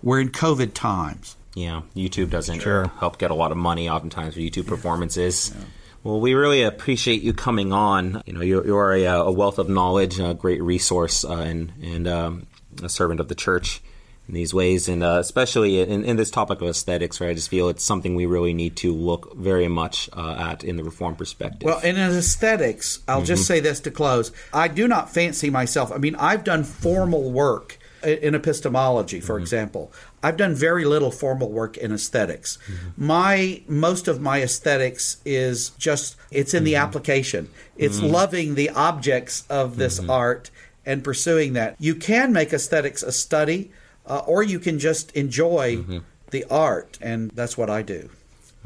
[0.04, 1.34] we're in COVID times.
[1.56, 2.92] Yeah, YouTube doesn't sure.
[3.00, 5.52] help get a lot of money oftentimes for YouTube performances.
[5.52, 5.64] Yeah.
[6.04, 8.22] Well, we really appreciate you coming on.
[8.24, 12.06] You know, you're, you're a, a, wealth of knowledge, a great resource, uh, and and
[12.06, 12.46] um,
[12.84, 13.82] a servant of the church
[14.30, 17.30] in these ways, and uh, especially in, in, this topic of aesthetics, right?
[17.30, 20.76] I just feel it's something we really need to look very much uh, at in
[20.76, 21.62] the reform perspective.
[21.64, 23.26] Well, in aesthetics, I'll mm-hmm.
[23.26, 25.90] just say this to close: I do not fancy myself.
[25.90, 29.42] I mean, I've done formal work in epistemology, for mm-hmm.
[29.42, 29.92] example.
[30.22, 33.06] I've done very little formal work in esthetics mm-hmm.
[33.06, 36.84] My most of my aesthetics is just it's in the mm-hmm.
[36.84, 37.48] application.
[37.76, 38.14] It's mm-hmm.
[38.14, 40.10] loving the objects of this mm-hmm.
[40.10, 40.50] art
[40.86, 41.74] and pursuing that.
[41.80, 43.72] You can make aesthetics a study
[44.10, 45.98] uh, or you can just enjoy mm-hmm.
[46.32, 48.10] the art, and that's what I do.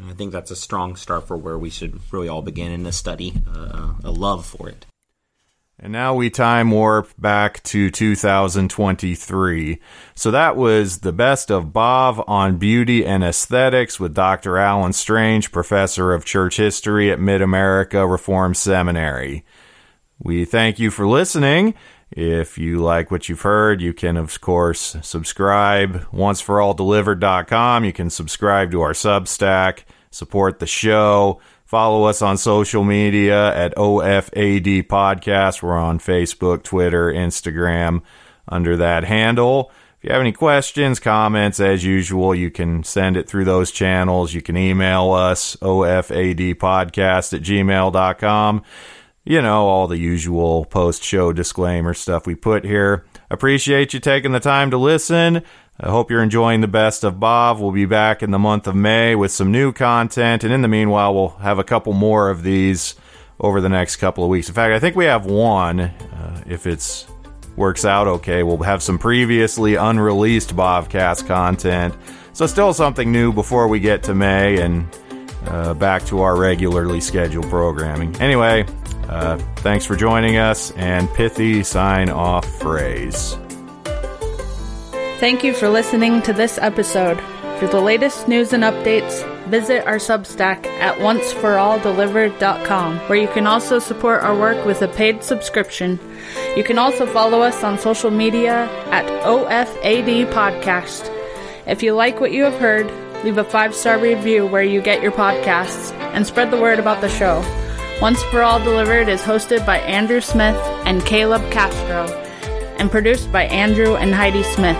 [0.08, 2.92] I think that's a strong start for where we should really all begin in the
[2.92, 4.86] study, uh, a love for it.
[5.78, 9.80] And now we time warp back to 2023.
[10.14, 14.56] So that was the best of Bav on beauty and aesthetics with Dr.
[14.56, 19.44] Alan Strange, professor of church history at Mid America Reformed Seminary.
[20.18, 21.74] We thank you for listening.
[22.16, 27.84] If you like what you've heard, you can, of course, subscribe onceforalldelivered.com.
[27.84, 29.80] You can subscribe to our Substack,
[30.12, 35.60] support the show, follow us on social media at OFAD Podcast.
[35.60, 38.02] We're on Facebook, Twitter, Instagram
[38.46, 39.72] under that handle.
[39.98, 44.32] If you have any questions, comments, as usual, you can send it through those channels.
[44.32, 48.62] You can email us, OFAD Podcast at gmail.com.
[49.26, 53.06] You know, all the usual post show disclaimer stuff we put here.
[53.30, 55.42] Appreciate you taking the time to listen.
[55.80, 57.58] I hope you're enjoying the best of Bav.
[57.58, 60.44] We'll be back in the month of May with some new content.
[60.44, 62.96] And in the meanwhile, we'll have a couple more of these
[63.40, 64.48] over the next couple of weeks.
[64.48, 65.80] In fact, I think we have one.
[65.80, 67.06] Uh, if it's
[67.56, 71.94] works out okay, we'll have some previously unreleased Bavcast content.
[72.34, 74.86] So still something new before we get to May and
[75.46, 78.14] uh, back to our regularly scheduled programming.
[78.20, 78.66] Anyway,
[79.08, 83.36] uh, thanks for joining us and pithy sign off phrase.
[85.20, 87.20] Thank you for listening to this episode.
[87.58, 93.78] For the latest news and updates, visit our Substack at onceforalldelivered.com, where you can also
[93.78, 96.00] support our work with a paid subscription.
[96.56, 101.10] You can also follow us on social media at OFAD Podcast.
[101.66, 102.90] If you like what you have heard,
[103.24, 107.00] leave a five star review where you get your podcasts and spread the word about
[107.00, 107.40] the show.
[108.00, 112.06] Once for All Delivered is hosted by Andrew Smith and Caleb Castro
[112.78, 114.76] and produced by Andrew and Heidi Smith.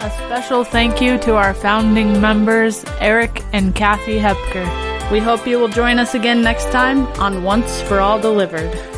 [0.00, 5.10] A special thank you to our founding members, Eric and Kathy Hepker.
[5.10, 8.95] We hope you will join us again next time on Once for All Delivered.